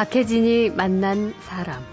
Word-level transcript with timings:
박혜진이 0.00 0.70
만난 0.70 1.34
사람. 1.42 1.84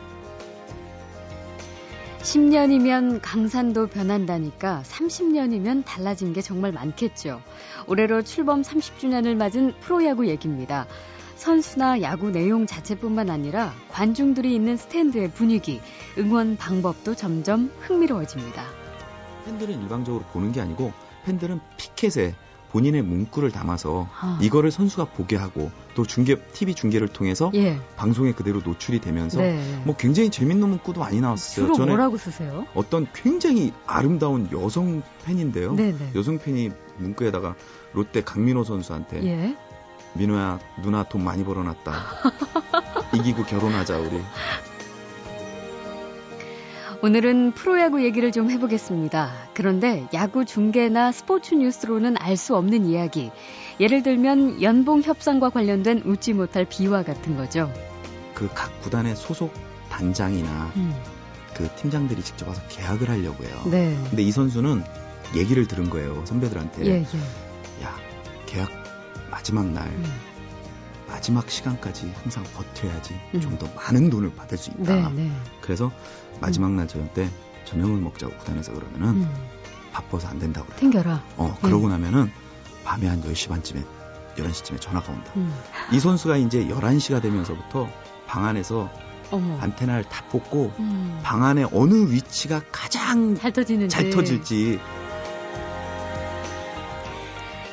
10년이면 2.20 3.20
강산도 3.21 3.88
변한다니까 3.88 4.81
30년이면 4.86 5.84
달라진 5.86 6.31
게 6.31 6.41
정말 6.41 6.71
많겠죠. 6.71 7.41
올해로 7.85 8.21
출범 8.21 8.62
30주년을 8.62 9.35
맞은 9.35 9.73
프로야구 9.81 10.30
얘기입니다. 10.30 10.88
선수나 11.35 12.02
야구 12.02 12.31
내용 12.31 12.66
자체뿐만 12.66 13.30
아니라 13.30 13.73
관중들이 13.89 14.55
있는 14.55 14.77
스탠드의 14.77 15.30
분위기, 15.31 15.81
응원 16.17 16.55
방법도 16.55 17.13
점점 17.13 17.70
흥미로워집니다. 17.81 18.63
팬들은 19.44 19.81
일방적으로 19.81 20.23
보는 20.31 20.53
게 20.53 20.62
아니고 20.62 20.94
팬들은 21.26 21.59
피켓에 21.76 22.35
본인의 22.77 23.02
문구를 23.02 23.52
담아서 23.52 24.08
아. 24.20 24.38
이거를 24.40 24.70
선수가 24.70 25.05
보게 25.05 25.35
하고 25.35 25.72
또 25.95 26.05
중계 26.05 26.35
TV 26.35 26.76
중계를 26.76 27.08
통해서 27.08 27.49
예. 27.55 27.80
방송에 27.95 28.34
그대로 28.34 28.62
노출이 28.63 29.02
되면서 29.02 29.41
네. 29.41 29.81
뭐 29.84 29.95
굉장히 29.98 30.30
재밌는 30.30 30.70
문구도 30.70 30.99
많이 30.99 31.20
나왔어요. 31.20 31.73
주로 31.73 31.85
뭐라고 31.88 32.18
쓰세요? 32.18 32.68
어떤 32.76 33.08
굉장히 33.13 33.73
아름다운 33.88 34.48
여성 34.52 35.02
팬인데요. 35.26 35.73
네네. 35.73 36.12
여성 36.13 36.38
팬이 36.38 36.70
문구에다가 36.99 37.55
롯데 37.94 38.21
강민호 38.21 38.63
선수한테 38.63 39.26
예. 39.26 39.57
민호야 40.13 40.59
누나 40.84 41.02
돈 41.02 41.23
많이 41.23 41.44
벌어놨다. 41.44 41.94
이기고 43.18 43.46
결혼하자 43.46 43.98
우리. 43.98 44.21
오늘은 47.03 47.51
프로야구 47.51 48.03
얘기를 48.03 48.31
좀 48.31 48.49
해보겠습니다. 48.49 49.31
그런데 49.53 50.07
야구 50.13 50.45
중계나 50.45 51.12
스포츠 51.12 51.54
뉴스로는 51.54 52.15
알 52.20 52.35
수 52.37 52.55
없는 52.55 52.85
이야기. 52.85 53.31
예를 53.79 54.01
들면 54.04 54.62
연봉 54.62 55.01
협상과 55.01 55.49
관련된 55.49 56.01
웃지 56.05 56.34
못할 56.34 56.65
비화 56.67 57.04
같은 57.04 57.35
거죠. 57.37 57.71
그 58.34 58.48
각 58.54 58.79
구단의 58.81 59.15
소속 59.15 59.51
단장이나 59.89 60.71
음. 60.76 60.93
그 61.55 61.67
팀장들이 61.76 62.21
직접 62.23 62.48
와서 62.48 62.62
계약을 62.70 63.09
하려고 63.09 63.43
해요. 63.43 63.61
네. 63.71 63.95
근데 64.09 64.23
이 64.23 64.31
선수는 64.31 64.84
얘기를 65.35 65.67
들은 65.67 65.89
거예요 65.89 66.23
선배들한테. 66.25 66.85
예, 66.85 66.91
예. 67.01 67.84
야 67.84 67.95
계약 68.45 68.69
마지막 69.31 69.67
날 69.67 69.88
음. 69.88 70.03
마지막 71.08 71.50
시간까지 71.50 72.12
항상 72.22 72.44
버텨야지 72.44 73.19
음. 73.34 73.41
좀더 73.41 73.68
많은 73.75 74.09
돈을 74.09 74.36
받을 74.36 74.58
수 74.58 74.72
있다. 74.72 75.09
네, 75.09 75.24
네. 75.24 75.31
그래서 75.62 75.91
마지막 76.41 76.72
날 76.72 76.88
저녁 76.88 77.13
때 77.13 77.30
저녁을 77.66 78.00
먹자고 78.02 78.36
구단에서 78.38 78.74
그러면은 78.74 79.24
음. 79.24 79.34
바빠서 79.91 80.28
안 80.28 80.40
된다고 80.40 80.68
그래요. 80.68 80.80
튕겨라. 80.80 81.24
어 81.38 81.58
그러고 81.62 81.90
나면은 81.90 82.31
밤에 82.84 83.08
한 83.08 83.22
10시 83.22 83.50
반쯤에 83.50 83.84
11시쯤에 84.38 84.80
전화가 84.80 85.12
온다. 85.12 85.31
음. 85.35 85.53
이 85.91 86.00
선수가 86.00 86.38
이제 86.38 86.66
11시가 86.66 87.22
되면서부터 87.22 87.90
방 88.28 88.46
안에서 88.46 88.90
어머. 89.31 89.58
안테나를 89.59 90.06
다 90.06 90.24
뽑고 90.30 90.72
음. 90.80 91.19
방 91.24 91.44
안에 91.44 91.66
어느 91.74 92.12
위치가 92.12 92.62
가장 92.72 93.35
잘. 93.35 93.90
잘 93.90 94.09
터질지 94.09 94.80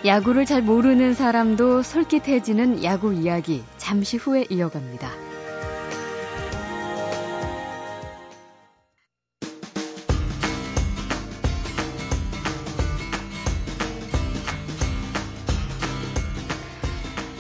야구를 0.04 0.44
잘 0.44 0.60
모르는 0.60 1.14
사람도 1.14 1.82
솔깃해지는 1.82 2.84
야구 2.84 3.14
이야기. 3.14 3.64
잠시 3.78 4.18
후에 4.18 4.44
이어갑니다. 4.50 5.10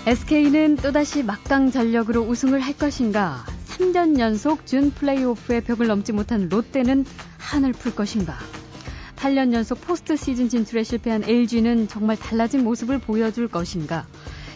SK는 0.06 0.76
또다시 0.76 1.22
막강 1.22 1.70
전력으로 1.70 2.22
우승을 2.22 2.60
할 2.60 2.76
것인가? 2.76 3.44
3년 3.66 4.18
연속 4.18 4.66
준 4.66 4.90
플레이오프의 4.90 5.62
벽을 5.62 5.86
넘지 5.86 6.12
못한 6.12 6.48
롯데는 6.48 7.04
한을 7.38 7.72
풀 7.72 7.94
것인가? 7.94 8.38
8년 9.24 9.54
연속 9.54 9.80
포스트 9.80 10.16
시즌 10.16 10.50
진출에 10.50 10.82
실패한 10.82 11.24
LG는 11.24 11.88
정말 11.88 12.14
달라진 12.14 12.62
모습을 12.62 12.98
보여줄 12.98 13.48
것인가? 13.48 14.06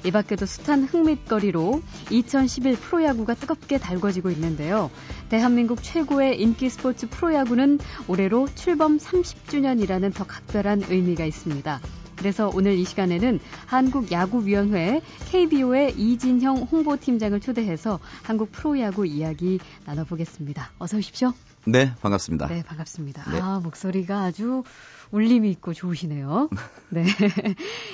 이 0.05 0.11
밖에도 0.11 0.45
숱한 0.45 0.85
흥밋거리로 0.85 1.81
2011 2.11 2.77
프로야구가 2.77 3.33
뜨겁게 3.33 3.79
달궈지고 3.79 4.29
있는데요. 4.33 4.91
대한민국 5.31 5.83
최고의 5.83 6.43
인기 6.43 6.69
스포츠 6.69 7.09
프로야구는 7.09 7.79
올해로 8.09 8.47
출범 8.55 8.99
30주년이라는 8.99 10.15
더 10.15 10.25
각별한 10.25 10.83
의미가 10.91 11.25
있습니다. 11.25 11.81
그래서 12.17 12.51
오늘 12.53 12.75
이 12.75 12.85
시간에는 12.85 13.41
한국야구위원회 13.65 15.01
KBO의 15.31 15.95
이진형 15.97 16.69
홍보팀장을 16.71 17.41
초대해서 17.41 18.01
한국 18.23 18.53
프로야구 18.53 19.07
이야기 19.07 19.61
나눠보겠습니다. 19.87 20.73
어서 20.79 20.99
오십시오. 20.99 21.33
네 21.71 21.93
반갑습니다. 22.01 22.49
네, 22.49 22.63
반갑습니다. 22.63 23.31
네. 23.31 23.41
아, 23.41 23.61
목소리가 23.63 24.23
아주 24.23 24.63
울림이 25.11 25.51
있고 25.51 25.75
좋으시네요. 25.75 26.49
네. 26.89 27.05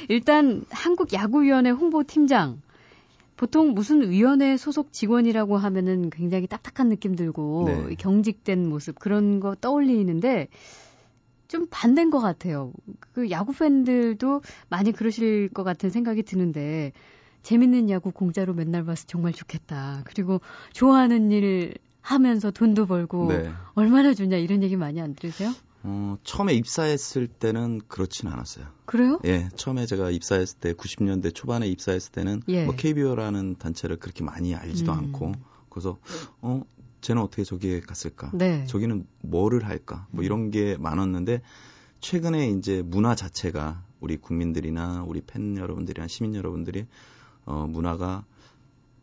일단 0.08 0.64
한국야구위원회 0.70 1.70
홍보팀장. 1.70 2.62
보통 3.36 3.74
무슨 3.74 4.08
위원회 4.08 4.56
소속 4.56 4.92
직원이라고 4.92 5.56
하면은 5.56 6.08
굉장히 6.10 6.46
딱딱한 6.46 6.88
느낌 6.88 7.16
들고 7.16 7.64
네. 7.66 7.94
경직된 7.96 8.68
모습 8.68 8.96
그런 9.00 9.40
거 9.40 9.56
떠올리는데 9.56 10.46
좀 11.48 11.66
반대인 11.68 12.10
것 12.10 12.20
같아요. 12.20 12.72
그 13.12 13.28
야구 13.30 13.52
팬들도 13.52 14.40
많이 14.68 14.92
그러실 14.92 15.48
것 15.48 15.64
같은 15.64 15.90
생각이 15.90 16.22
드는데 16.22 16.92
재밌는 17.42 17.90
야구 17.90 18.12
공짜로 18.12 18.54
맨날 18.54 18.84
봐서 18.84 19.04
정말 19.08 19.32
좋겠다. 19.32 20.02
그리고 20.04 20.40
좋아하는 20.72 21.32
일 21.32 21.74
하면서 22.04 22.50
돈도 22.50 22.86
벌고 22.86 23.28
네. 23.28 23.50
얼마나 23.72 24.12
좋냐 24.12 24.36
이런 24.36 24.62
얘기 24.62 24.76
많이 24.76 25.00
안 25.00 25.14
들으세요? 25.14 25.54
어, 25.84 26.18
처음에 26.22 26.52
입사했을 26.52 27.26
때는 27.26 27.80
그렇진 27.88 28.28
않았어요. 28.28 28.66
그래요? 28.84 29.18
예, 29.24 29.48
처음에 29.56 29.86
제가 29.86 30.10
입사했을 30.10 30.58
때 30.58 30.74
90년대 30.74 31.34
초반에 31.34 31.66
입사했을 31.66 32.12
때는 32.12 32.42
예. 32.48 32.66
뭐 32.66 32.74
KBO라는 32.76 33.56
단체를 33.58 33.96
그렇게 33.96 34.22
많이 34.22 34.54
알지도 34.54 34.92
음. 34.92 34.98
않고 34.98 35.32
그래서 35.70 35.98
어 36.42 36.62
쟤는 37.00 37.22
어떻게 37.22 37.42
저기에 37.42 37.80
갔을까? 37.80 38.30
네. 38.34 38.66
저기는 38.66 39.06
뭐를 39.22 39.64
할까? 39.64 40.06
뭐 40.10 40.24
이런 40.24 40.50
게 40.50 40.76
많았는데 40.76 41.40
최근에 42.00 42.50
이제 42.50 42.82
문화 42.82 43.14
자체가 43.14 43.82
우리 44.00 44.18
국민들이나 44.18 45.04
우리 45.06 45.22
팬 45.22 45.56
여러분들이나 45.56 46.06
시민 46.06 46.34
여러분들이 46.34 46.86
어 47.46 47.66
문화가 47.66 48.24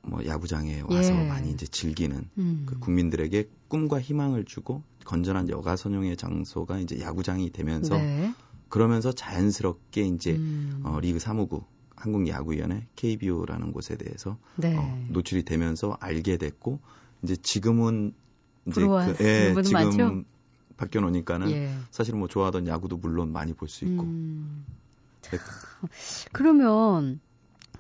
뭐 0.04 0.26
야구장에 0.26 0.82
와서 0.82 1.14
예. 1.16 1.28
많이 1.28 1.52
이제 1.52 1.66
즐기는 1.68 2.30
음. 2.38 2.64
그 2.66 2.80
국민들에게 2.80 3.50
꿈과 3.68 4.02
희망을 4.02 4.46
주고 4.46 4.84
건전한 5.06 5.50
여가 5.50 5.76
선용의 5.76 6.18
장소가 6.18 6.80
이제 6.80 7.00
야구장이 7.00 7.52
되면서 7.52 7.98
네. 7.98 8.34
그러면서 8.70 9.12
자연스럽게 9.12 10.04
이제 10.04 10.32
음. 10.36 10.82
어, 10.84 11.00
리그 11.00 11.20
사무국 11.20 11.68
한국야구위원회 11.96 12.88
KBO라는 12.96 13.74
곳에 13.74 13.96
대해서 13.96 14.38
네. 14.56 14.76
어, 14.76 15.06
노출이 15.10 15.44
되면서 15.44 15.98
알게 16.00 16.38
됐고 16.38 16.80
이제 17.22 17.36
지금은 17.36 18.14
이제 18.66 18.82
부러워하는 18.82 19.16
예, 19.22 19.62
지금 19.64 19.74
많죠? 19.74 20.24
바뀌어 20.78 21.02
놓으니까는 21.02 21.52
예. 21.52 21.76
사실 21.92 22.16
뭐 22.16 22.28
좋아하던 22.28 22.68
야구도 22.68 22.98
물론 22.98 23.32
많이 23.32 23.54
볼 23.54 23.68
수 23.70 23.86
있고 23.86 24.04
음. 24.04 24.66
네. 25.22 25.38
그러면 26.32 27.20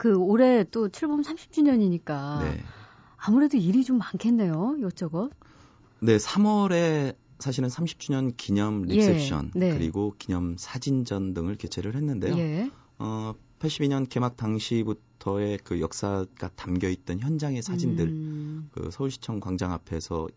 그 0.02 0.16
올해 0.16 0.64
또 0.64 0.90
출범 0.90 1.22
30주년이니까 1.22 2.42
네. 2.42 2.64
아무래도 3.18 3.58
일이 3.58 3.84
좀 3.84 4.00
많겠네요. 4.00 4.78
이것저것. 4.80 5.30
네, 6.00 6.18
3월에 6.18 7.16
사실은 7.38 7.70
30주년 7.70 8.34
기념 8.36 8.90
예, 8.90 8.96
리셉션 8.96 9.52
네. 9.54 9.78
그리고 9.78 10.16
기념 10.18 10.56
사진전 10.58 11.36
등을 11.36 11.56
개최를 11.56 11.96
했는데요. 11.96 12.36
예. 12.36 12.72
어, 12.98 13.36
82년 13.60 14.10
개막 14.10 14.38
당시부터의 14.38 15.60
그 15.64 15.80
역사가 15.80 16.50
담겨 16.56 16.90
있던 16.90 17.20
현장의 17.20 17.62
사진들 17.62 18.08
음. 18.08 18.70
그 18.74 18.90
서울시청 18.92 19.40
광장 19.40 19.72
앞에서 19.72 20.30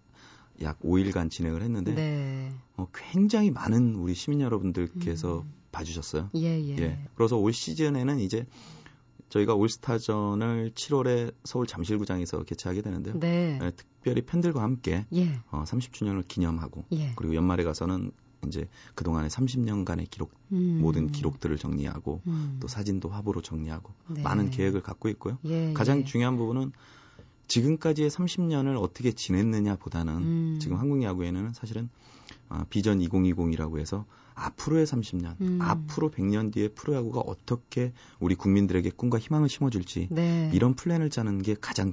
약 0.60 0.78
5일간 0.81 1.31
진행을 1.31 1.62
했는데 1.62 1.94
네. 1.94 2.52
어, 2.76 2.87
굉장히 2.93 3.50
많은 3.50 3.94
우리 3.94 4.14
시민 4.14 4.43
여러분들께서 4.43 5.38
음. 5.38 5.52
봐주셨어요. 5.72 6.28
예, 6.34 6.62
예. 6.62 6.76
예. 6.76 7.08
그래서 7.14 7.38
올 7.38 7.55
시즌에는 7.55 8.20
이제 8.20 8.44
저희가 9.34 9.54
올스타전을 9.54 10.72
7월에 10.75 11.34
서울 11.42 11.66
잠실구장에서 11.66 12.44
개최하게 12.44 12.82
되는데요. 12.82 13.19
네. 13.19 13.58
예, 13.60 13.70
특별히 13.72 14.22
팬들과 14.22 14.62
함께 14.62 15.06
예. 15.12 15.40
어, 15.50 15.64
30주년을 15.64 16.26
기념하고 16.28 16.84
예. 16.92 17.12
그리고 17.16 17.34
연말에 17.34 17.64
가서는 17.64 18.12
이제 18.46 18.69
그동안의 18.94 19.31
30년간의 19.31 20.08
기록 20.08 20.31
음. 20.52 20.78
모든 20.81 21.10
기록들을 21.10 21.56
정리하고 21.56 22.20
음. 22.28 22.58
또 22.60 22.69
사진도 22.69 23.08
화보로 23.08 23.42
정리하고 23.42 23.92
네. 24.08 24.22
많은 24.22 24.50
계획을 24.50 24.82
갖고 24.82 25.08
있고요. 25.08 25.38
예, 25.46 25.72
가장 25.72 26.00
예. 26.00 26.04
중요한 26.04 26.36
부분은 26.36 26.70
지금까지의 27.48 28.10
30년을 28.10 28.81
어떻게 28.81 29.10
지냈느냐보다는 29.10 30.14
음. 30.14 30.58
지금 30.60 30.76
한국 30.78 31.02
야구에는 31.02 31.52
사실은 31.54 31.88
어, 32.48 32.62
비전 32.70 33.00
2020이라고 33.00 33.81
해서 33.81 34.04
앞으로의 34.34 34.86
30년, 34.86 35.40
음. 35.40 35.58
앞으로 35.60 36.10
100년 36.10 36.52
뒤에 36.52 36.69
프로야구가 36.69 37.20
어떻게 37.20 37.92
우리 38.19 38.34
국민들에게 38.34 38.90
꿈과 38.90 39.19
희망을 39.19 39.48
심어줄지 39.48 40.08
네. 40.10 40.50
이런 40.52 40.75
플랜을 40.75 41.10
짜는 41.10 41.42
게 41.42 41.54
가장 41.60 41.92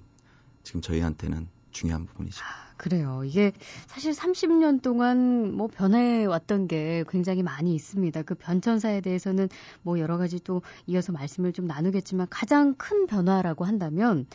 지금 0.64 0.82
저희한테는 0.82 1.48
중요한 1.72 2.06
부분이죠. 2.06 2.44
아, 2.44 2.74
그래요. 2.78 3.24
이게 3.24 3.52
사실 3.88 4.12
30년 4.12 4.82
동안 4.82 5.56
뭐 5.56 5.68
변해 5.68 6.26
왔던 6.26 6.68
게 6.68 7.04
굉장히 7.10 7.44
많이 7.44 7.74
있습니다. 7.76 8.24
그 8.24 8.36
변천사에 8.36 9.02
대해서는 9.02 9.50
뭐 9.82 10.00
여러 10.00 10.18
가지 10.18 10.40
또 10.44 10.62
이어서 10.88 11.12
말씀을 11.12 11.54
좀 11.54 11.66
나누겠지만 11.66 12.28
가장 12.30 12.76
큰 12.76 13.08
변화라고 13.08 13.66
한다면 13.66 14.26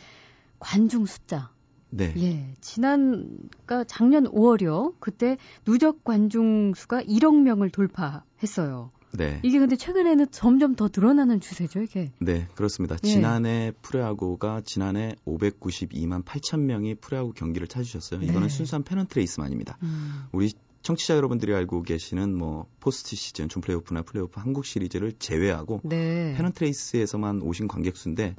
관중 0.59 1.05
숫자. 1.05 1.51
네. 1.89 2.13
예. 2.17 2.53
지난, 2.61 3.37
그러니까 3.65 3.83
작년 3.85 4.25
5월이요. 4.25 4.95
그때 4.99 5.37
누적 5.65 6.03
관중 6.03 6.73
수가 6.75 7.01
1억 7.03 7.41
명을 7.41 7.69
돌파했어요. 7.69 8.91
네. 9.11 9.39
이게 9.43 9.57
근데 9.59 9.75
최근에는 9.75 10.27
점점 10.31 10.75
더 10.75 10.89
늘어나는 10.93 11.39
추세죠, 11.39 11.81
이게. 11.81 12.11
네, 12.19 12.47
그렇습니다. 12.55 12.97
예. 13.03 13.07
지난해 13.07 13.71
프로야구가 13.81 14.61
지난해 14.65 15.15
592만 15.25 16.23
8천 16.23 16.59
명이 16.61 16.95
프로야구 16.95 17.33
경기를 17.33 17.67
찾으셨어요. 17.67 18.21
이거는 18.21 18.43
네. 18.43 18.49
순수한 18.49 18.83
페넌트레이스만입니다. 18.83 19.77
음. 19.83 20.25
우리 20.31 20.51
청취자 20.81 21.15
여러분들이 21.15 21.53
알고 21.53 21.83
계시는 21.83 22.33
뭐 22.35 22.67
포스트 22.79 23.15
시즌, 23.15 23.49
준 23.49 23.61
플레이오프나 23.61 24.03
플레이오프 24.03 24.39
한국 24.39 24.65
시리즈를 24.65 25.13
제외하고 25.13 25.81
네. 25.83 26.33
페넌트레이스에서만 26.37 27.41
오신 27.41 27.67
관객 27.67 27.97
수인데 27.97 28.35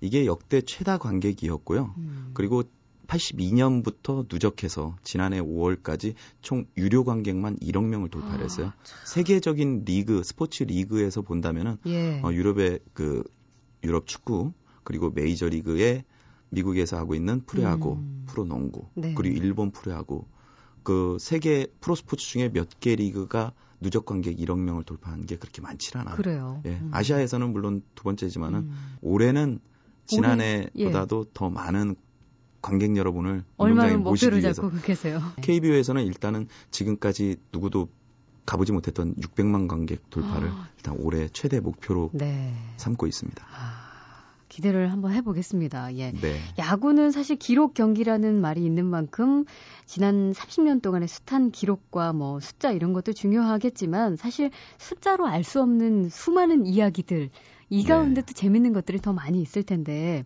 이게 0.00 0.26
역대 0.26 0.60
최다 0.60 0.98
관객이었고요. 0.98 1.94
음. 1.96 2.30
그리고 2.34 2.62
82년부터 3.08 4.26
누적해서 4.30 4.96
지난해 5.02 5.40
5월까지 5.40 6.14
총 6.42 6.66
유료 6.76 7.04
관객만 7.04 7.56
1억 7.58 7.84
명을 7.84 8.10
돌파를 8.10 8.44
했어요. 8.44 8.66
아, 8.68 8.74
참. 8.84 8.98
세계적인 9.04 9.84
리그, 9.86 10.22
스포츠 10.22 10.62
리그에서 10.64 11.22
본다면은 11.22 11.78
예. 11.86 12.20
어, 12.22 12.32
유럽의 12.32 12.80
그 12.92 13.24
유럽 13.82 14.06
축구 14.06 14.52
그리고 14.84 15.10
메이저 15.10 15.48
리그에 15.48 16.04
미국에서 16.50 16.96
하고 16.96 17.14
있는 17.14 17.44
프로야구, 17.44 17.94
음. 17.94 18.24
프로농구, 18.26 18.88
네. 18.94 19.14
그리고 19.14 19.36
일본 19.36 19.70
프로야구 19.70 20.24
그 20.82 21.16
세계 21.20 21.66
프로스포츠 21.80 22.26
중에 22.26 22.50
몇 22.50 22.68
개 22.80 22.94
리그가 22.94 23.52
누적 23.80 24.06
관객 24.06 24.36
1억 24.36 24.58
명을 24.58 24.84
돌파한 24.84 25.26
게 25.26 25.36
그렇게 25.36 25.60
많지 25.62 25.96
않아요. 25.98 26.16
그래요. 26.16 26.62
예, 26.66 26.70
음. 26.70 26.90
아시아에서는 26.92 27.52
물론 27.52 27.82
두 27.94 28.04
번째지만은 28.04 28.60
음. 28.60 28.96
올해는 29.02 29.60
예. 29.62 30.06
지난해보다도 30.06 31.26
더 31.34 31.50
많은 31.50 31.94
관객 32.60 32.96
여러분을 32.96 33.44
얼마나 33.56 33.96
목표를 33.96 34.40
위해서 34.40 34.62
잡고 34.62 34.80
계세요. 34.82 35.20
KBO에서는 35.42 36.04
일단은 36.04 36.48
지금까지 36.70 37.36
누구도 37.52 37.88
가보지 38.46 38.72
못했던 38.72 39.14
600만 39.16 39.68
관객 39.68 40.08
돌파를 40.10 40.48
아. 40.48 40.68
일단 40.76 40.96
올해 40.98 41.28
최대 41.28 41.60
목표로 41.60 42.10
네. 42.14 42.54
삼고 42.78 43.06
있습니다. 43.06 43.44
아, 43.46 43.88
기대를 44.48 44.90
한번 44.90 45.12
해보겠습니다. 45.12 45.94
예. 45.96 46.12
네. 46.12 46.40
야구는 46.58 47.10
사실 47.10 47.36
기록 47.36 47.74
경기라는 47.74 48.40
말이 48.40 48.64
있는 48.64 48.86
만큼 48.86 49.44
지난 49.84 50.32
30년 50.32 50.80
동안의 50.80 51.08
숱한 51.08 51.50
기록과 51.50 52.14
뭐 52.14 52.40
숫자 52.40 52.72
이런 52.72 52.94
것도 52.94 53.12
중요하겠지만 53.12 54.16
사실 54.16 54.50
숫자로 54.78 55.26
알 55.26 55.44
수 55.44 55.60
없는 55.60 56.08
수많은 56.08 56.66
이야기들 56.66 57.30
이 57.70 57.82
네. 57.82 57.88
가운데 57.88 58.22
또 58.22 58.32
재밌는 58.32 58.72
것들이 58.72 59.00
더 59.00 59.12
많이 59.12 59.40
있을 59.42 59.62
텐데 59.62 60.24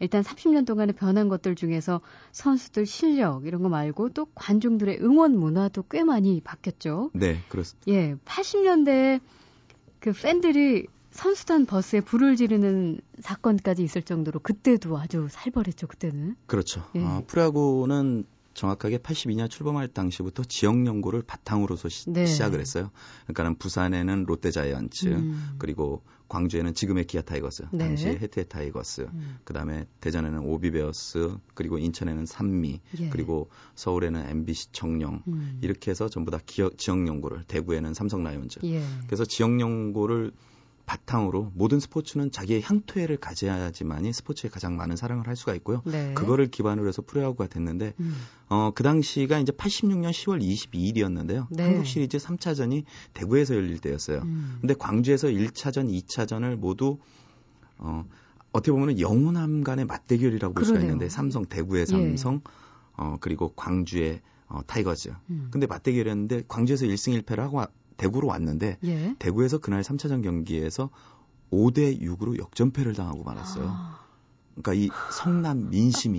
일단 0.00 0.22
30년 0.22 0.66
동안에 0.66 0.92
변한 0.92 1.28
것들 1.28 1.54
중에서 1.54 2.00
선수들 2.32 2.86
실력 2.86 3.46
이런 3.46 3.62
거 3.62 3.68
말고 3.68 4.10
또 4.10 4.26
관중들의 4.34 4.98
응원 5.00 5.38
문화도 5.38 5.84
꽤 5.90 6.02
많이 6.04 6.40
바뀌었죠. 6.40 7.10
네, 7.14 7.38
그렇습니다. 7.48 7.90
예, 7.92 8.16
80년대에 8.24 9.20
그 10.00 10.12
팬들이 10.12 10.86
선수단 11.10 11.66
버스에 11.66 12.00
불을 12.00 12.36
지르는 12.36 13.00
사건까지 13.18 13.82
있을 13.82 14.02
정도로 14.02 14.40
그때도 14.40 14.96
아주 14.96 15.26
살벌했죠, 15.28 15.86
그때는. 15.88 16.36
그렇죠. 16.46 16.84
예. 16.94 17.02
어, 17.02 17.22
프로야구는 17.26 18.24
정확하게 18.54 18.98
82년 18.98 19.48
출범할 19.48 19.88
당시부터 19.88 20.44
지역 20.44 20.86
연고를 20.86 21.22
바탕으로서 21.22 21.88
시, 21.88 22.10
네. 22.10 22.26
작을 22.26 22.60
했어요. 22.60 22.90
그러니까는 23.24 23.56
부산에는 23.56 24.24
롯데자이언츠, 24.24 25.08
음. 25.08 25.54
그리고 25.58 26.02
광주에는 26.28 26.74
지금의 26.74 27.06
기아 27.06 27.22
타이거스, 27.22 27.64
네. 27.72 27.78
당시에 27.78 28.12
해태 28.12 28.44
타이거스, 28.44 29.02
음. 29.12 29.38
그다음에 29.44 29.86
대전에는 30.00 30.38
OB베어스, 30.40 31.36
그리고 31.54 31.78
인천에는 31.78 32.24
삼미, 32.24 32.80
예. 33.00 33.08
그리고 33.08 33.50
서울에는 33.74 34.28
MBC 34.28 34.72
청룡 34.72 35.24
음. 35.26 35.58
이렇게 35.60 35.90
해서 35.90 36.08
전부 36.08 36.30
다 36.30 36.38
기업, 36.46 36.78
지역 36.78 37.06
연고를 37.06 37.42
대구에는 37.44 37.94
삼성 37.94 38.22
라이온즈. 38.22 38.60
예. 38.64 38.82
그래서 39.06 39.24
지역 39.24 39.58
연고를 39.60 40.30
바탕으로 40.90 41.52
모든 41.54 41.78
스포츠는 41.78 42.32
자기의 42.32 42.62
향토애를 42.62 43.16
가져야지만이 43.18 44.12
스포츠에 44.12 44.50
가장 44.50 44.76
많은 44.76 44.96
사랑을 44.96 45.28
할 45.28 45.36
수가 45.36 45.54
있고요. 45.54 45.82
네. 45.84 46.14
그거를 46.14 46.48
기반으로 46.48 46.88
해서 46.88 47.00
프로야구가 47.00 47.46
됐는데 47.46 47.94
음. 48.00 48.16
어, 48.48 48.72
그 48.74 48.82
당시가 48.82 49.38
이제 49.38 49.52
86년 49.52 50.10
10월 50.10 50.42
22일이었는데요. 50.42 51.46
네. 51.50 51.62
한국 51.62 51.86
시리즈 51.86 52.18
3차전이 52.18 52.82
대구에서 53.14 53.54
열릴 53.54 53.78
때였어요. 53.78 54.22
음. 54.22 54.58
근데 54.60 54.74
광주에서 54.74 55.28
1차전, 55.28 55.88
2차전을 55.88 56.56
모두 56.56 56.98
어, 57.78 58.04
어떻게 58.50 58.72
보면 58.72 58.98
영호남 58.98 59.62
간의 59.62 59.84
맞대결이라고 59.84 60.54
볼 60.54 60.64
수가. 60.64 60.80
있는데 60.80 61.08
삼성 61.08 61.44
대구의 61.44 61.82
예. 61.82 61.86
삼성 61.86 62.40
어, 62.96 63.16
그리고 63.20 63.52
광주의 63.54 64.20
어, 64.48 64.58
타이거즈. 64.66 65.10
음. 65.30 65.48
근데 65.52 65.68
맞대결이었는데 65.68 66.42
광주에서 66.48 66.86
1승 66.86 67.16
1패를 67.22 67.36
하고 67.36 67.58
와- 67.58 67.68
대구로 68.00 68.28
왔는데 68.28 68.78
예. 68.84 69.14
대구에서 69.18 69.58
그날 69.58 69.82
3차전 69.82 70.22
경기에서 70.22 70.90
5대 71.52 72.00
6으로 72.00 72.38
역전패를 72.38 72.94
당하고 72.94 73.22
말았어요. 73.24 73.66
아, 73.68 74.00
그러니까 74.54 74.74
이 74.74 74.88
성남 75.12 75.70
민심이 75.70 76.18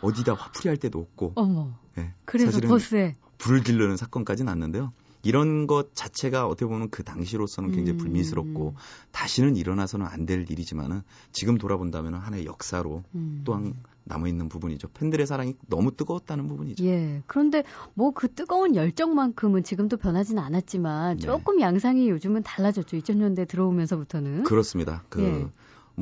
어디다 0.00 0.34
화풀이 0.34 0.68
할 0.68 0.76
데도 0.76 0.98
없고 0.98 1.32
어머. 1.36 1.72
예, 1.98 2.12
그래서 2.24 2.60
버스에. 2.60 3.16
불을 3.38 3.64
지르는 3.64 3.96
사건까지 3.96 4.44
났는데요. 4.44 4.92
이런 5.22 5.66
것 5.66 5.94
자체가 5.94 6.46
어떻게 6.46 6.66
보면 6.66 6.90
그 6.90 7.04
당시로서는 7.04 7.70
굉장히 7.72 7.98
음. 7.98 7.98
불미스럽고 7.98 8.74
다시는 9.12 9.56
일어나서는 9.56 10.06
안 10.06 10.22
될 10.26 10.46
일이지만은 10.48 11.02
지금 11.32 11.58
돌아본다면 11.58 12.14
하나의 12.14 12.44
역사로 12.46 13.02
음. 13.16 13.42
또한 13.44 13.74
남아 14.04 14.28
있는 14.28 14.48
부분이죠. 14.48 14.88
팬들의 14.94 15.26
사랑이 15.26 15.54
너무 15.68 15.94
뜨거웠다는 15.96 16.48
부분이죠. 16.48 16.84
예. 16.84 17.22
그런데 17.26 17.62
뭐 17.94 18.12
그 18.12 18.28
뜨거운 18.32 18.74
열정만큼은 18.76 19.62
지금도 19.64 19.96
변하지는 19.96 20.42
않았지만 20.42 21.16
네. 21.16 21.22
조금 21.22 21.60
양상이 21.60 22.08
요즘은 22.10 22.42
달라졌죠. 22.44 22.96
2000년대 22.96 23.48
들어오면서부터는. 23.48 24.44
그렇습니다. 24.44 25.02
그 25.08 25.22
예. 25.22 25.46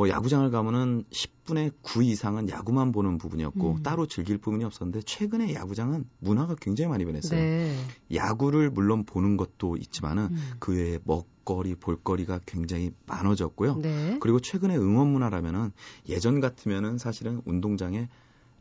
뭐 0.01 0.09
야구장을 0.09 0.51
가면은 0.51 1.05
10분의 1.11 1.75
9 1.83 2.05
이상은 2.05 2.49
야구만 2.49 2.91
보는 2.91 3.19
부분이었고 3.19 3.71
음. 3.73 3.83
따로 3.83 4.07
즐길 4.07 4.39
부분이 4.39 4.65
없었는데 4.65 5.03
최근에 5.03 5.53
야구장은 5.53 6.07
문화가 6.21 6.55
굉장히 6.59 6.89
많이 6.89 7.05
변했어요. 7.05 7.39
네. 7.39 7.77
야구를 8.15 8.71
물론 8.71 9.05
보는 9.05 9.37
것도 9.37 9.77
있지만은 9.77 10.29
음. 10.31 10.53
그 10.59 10.75
외에 10.75 10.99
먹거리, 11.05 11.75
볼거리가 11.75 12.41
굉장히 12.47 12.93
많아졌고요. 13.05 13.77
네. 13.77 14.17
그리고 14.23 14.41
최근에 14.41 14.75
응원 14.75 15.09
문화라면은 15.09 15.71
예전 16.09 16.41
같으면은 16.41 16.97
사실은 16.97 17.43
운동장에 17.45 18.09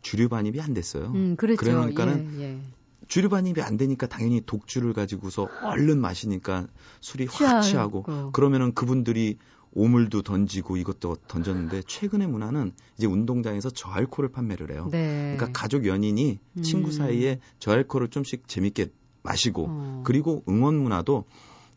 주류 0.01 0.27
반입이 0.27 0.60
안 0.60 0.74
됐어요. 0.74 1.05
음, 1.15 1.38
그렇죠. 1.38 1.58
그러니까는 1.62 2.36
예, 2.41 2.43
예. 2.43 2.60
주류 3.08 3.29
반입이 3.29 3.62
안 3.62 3.77
되니까 3.77 4.08
당연히 4.08 4.41
독주를 4.46 4.91
가지고서 4.91 5.48
얼른 5.63 6.01
마시니까 6.01 6.67
술이 7.00 7.27
확 7.27 7.62
취하고. 7.62 8.03
취하고 8.03 8.31
그러면은 8.34 8.74
그분들이 8.74 9.38
오물도 9.74 10.24
던지고 10.24 10.78
이것도 10.78 11.18
던졌는데 11.28 11.84
최근의 11.88 12.28
문화는 12.28 12.72
이제 12.98 13.08
운동장에서 13.08 13.70
저알코올을 13.70 14.32
판매를 14.32 14.72
해요. 14.72 14.90
네. 14.92 15.36
그러니까 15.38 15.60
가족 15.60 15.86
연인이 15.86 16.40
친구 16.62 16.90
음. 16.90 16.92
사이에 16.92 17.40
저알코올을 17.60 18.10
좀씩 18.10 18.48
재밌게 18.48 18.88
마시고 19.22 19.66
어. 19.70 20.04
그리고 20.06 20.44
응원 20.48 20.76
문화도 20.76 21.26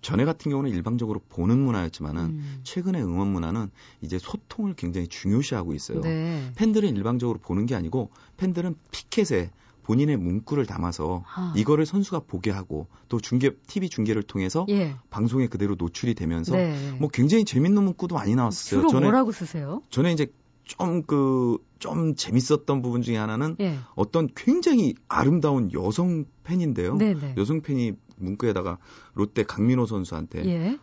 전에 0.00 0.24
같은 0.24 0.50
경우는 0.50 0.70
일방적으로 0.70 1.20
보는 1.28 1.58
문화였지만은 1.58 2.22
음. 2.22 2.60
최근의 2.64 3.02
응원 3.02 3.28
문화는 3.28 3.70
이제 4.00 4.18
소통을 4.18 4.74
굉장히 4.74 5.06
중요시하고 5.06 5.74
있어요. 5.74 6.00
네. 6.00 6.50
팬들은 6.56 6.96
일방적으로 6.96 7.38
보는 7.38 7.66
게 7.66 7.76
아니고 7.76 8.10
팬들은 8.36 8.74
피켓에 8.90 9.50
본인의 9.82 10.16
문구를 10.16 10.66
담아서 10.66 11.24
아. 11.34 11.52
이거를 11.56 11.86
선수가 11.86 12.20
보게 12.26 12.50
하고 12.50 12.86
또 13.08 13.20
중계 13.20 13.54
TV 13.66 13.88
중계를 13.88 14.22
통해서 14.22 14.66
예. 14.68 14.94
방송에 15.10 15.46
그대로 15.48 15.74
노출이 15.76 16.14
되면서 16.14 16.56
네. 16.56 16.92
뭐 16.98 17.08
굉장히 17.08 17.44
재밌는 17.44 17.82
문구도 17.82 18.14
많이 18.14 18.34
나왔어요. 18.34 18.80
주로 18.80 18.90
전에 18.90 19.06
뭐라고 19.06 19.32
쓰세요? 19.32 19.82
전에 19.90 20.12
이제 20.12 20.32
좀그 20.64 21.58
좀 21.78 22.14
재밌었던 22.14 22.82
부분 22.82 23.02
중에 23.02 23.16
하나는 23.16 23.56
예. 23.60 23.78
어떤 23.94 24.28
굉장히 24.34 24.94
아름다운 25.08 25.72
여성 25.72 26.24
팬인데요. 26.44 26.96
네네. 26.96 27.34
여성 27.36 27.60
팬이 27.60 27.92
문구에다가 28.16 28.78
롯데 29.14 29.42
강민호 29.42 29.86
선수한테 29.86 30.44
예. 30.46 30.78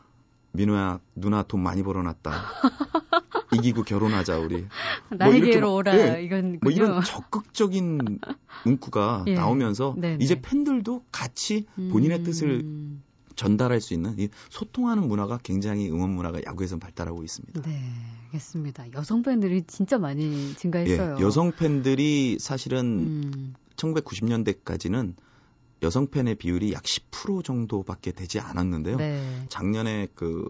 민호야 0.52 1.00
누나 1.16 1.44
돈 1.44 1.62
많이 1.62 1.84
벌어놨다. 1.84 2.32
이기고 3.54 3.84
결혼하자 3.84 4.38
우리. 4.40 4.66
나에게로 5.10 5.68
막- 5.70 5.76
오라 5.76 6.18
예. 6.20 6.24
이건 6.24 6.60
뭐 6.62 6.72
이런 6.72 7.02
적극적인 7.04 8.20
문구가 8.66 9.26
예. 9.28 9.34
나오면서 9.34 9.96
네네. 9.98 10.24
이제 10.24 10.40
팬들도 10.42 11.04
같이 11.12 11.66
본인의 11.76 12.20
음. 12.20 12.24
뜻을 12.24 13.00
전달할 13.36 13.80
수 13.82 13.94
있는 13.94 14.16
이 14.20 14.28
소통하는 14.50 15.08
문화가 15.08 15.40
굉장히 15.42 15.90
응원 15.90 16.12
문화가 16.12 16.40
야구에서 16.46 16.78
발달하고 16.78 17.24
있습니다. 17.24 17.62
네, 17.62 17.82
알겠습니다. 18.26 18.92
여성 18.94 19.24
팬들이 19.24 19.64
진짜 19.66 19.98
많이 19.98 20.54
증가했어요. 20.56 21.16
예, 21.20 21.24
여성 21.24 21.52
팬들이 21.52 22.38
사실은 22.40 22.80
음. 23.34 23.54
1990년대까지는 23.78 25.14
여성 25.84 26.08
팬의 26.08 26.36
비율이 26.36 26.74
약 26.74 26.84
10% 26.84 27.44
정도밖에 27.44 28.12
되지 28.12 28.40
않았는데요. 28.40 28.98
네. 28.98 29.46
작년에 29.50 30.08
그 30.16 30.48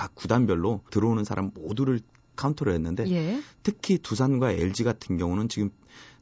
각 0.00 0.14
구단별로 0.14 0.80
들어오는 0.90 1.24
사람 1.24 1.50
모두를 1.54 2.00
카운터를 2.34 2.72
했는데 2.72 3.06
예. 3.10 3.42
특히 3.62 3.98
두산과 3.98 4.52
LG 4.52 4.82
같은 4.82 5.18
경우는 5.18 5.50
지금 5.50 5.68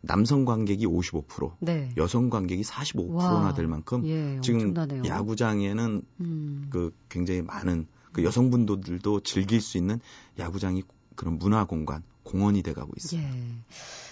남성 0.01 0.45
관객이 0.45 0.85
55%, 0.85 1.53
네. 1.61 1.93
여성 1.97 2.29
관객이 2.29 2.63
45%나 2.63 3.55
될 3.55 3.69
만큼 3.69 4.05
예, 4.05 4.41
지금 4.43 4.75
야구장에는 5.07 6.03
음. 6.21 6.67
그 6.71 6.93
굉장히 7.09 7.43
많은 7.43 7.87
그 8.11 8.25
여성분들도 8.25 9.21
즐길 9.21 9.61
수 9.61 9.79
있는 9.79 10.01
야구장이 10.37 10.83
그런 11.15 11.39
문화 11.39 11.65
공간, 11.65 12.03
공원이 12.25 12.63
돼가고 12.65 12.91
있어요. 12.97 13.21
예. 13.21 13.31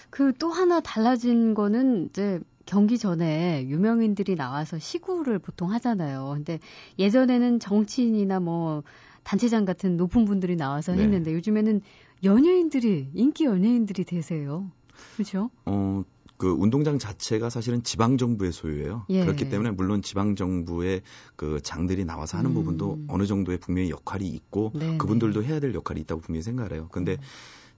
그 0.09 0.31
또 0.39 0.49
하나 0.49 0.79
달라진 0.79 1.53
거는 1.53 2.07
이제 2.09 2.39
경기 2.67 2.99
전에 2.99 3.65
유명인들이 3.67 4.35
나와서 4.35 4.77
시구를 4.77 5.39
보통 5.39 5.71
하잖아요. 5.71 6.33
근데 6.35 6.59
예전에는 6.99 7.59
정치인이나 7.59 8.39
뭐 8.39 8.83
단체장 9.23 9.65
같은 9.65 9.97
높은 9.97 10.25
분들이 10.25 10.55
나와서 10.55 10.93
네. 10.93 11.03
했는데 11.03 11.33
요즘에는 11.33 11.81
연예인들이 12.23 13.09
인기 13.13 13.45
연예인들이 13.45 14.03
되세요. 14.03 14.69
그렇죠? 15.15 15.49
어, 15.65 16.03
그 16.37 16.49
운동장 16.51 16.99
자체가 16.99 17.49
사실은 17.49 17.83
지방 17.83 18.17
정부의 18.17 18.51
소유예요. 18.51 19.05
예. 19.09 19.21
그렇기 19.21 19.49
때문에 19.49 19.71
물론 19.71 20.01
지방 20.01 20.35
정부의 20.35 21.01
그 21.35 21.59
장들이 21.63 22.05
나와서 22.05 22.37
하는 22.37 22.51
음. 22.51 22.55
부분도 22.55 22.99
어느 23.07 23.25
정도의 23.25 23.59
분명히 23.59 23.89
역할이 23.89 24.27
있고 24.27 24.71
네네. 24.73 24.91
네. 24.91 24.97
그분들도 24.97 25.43
해야 25.43 25.59
될 25.59 25.73
역할이 25.73 26.01
있다고 26.01 26.21
분명히 26.21 26.43
생각을 26.43 26.73
해요. 26.73 26.89
근데 26.91 27.13
음. 27.13 27.17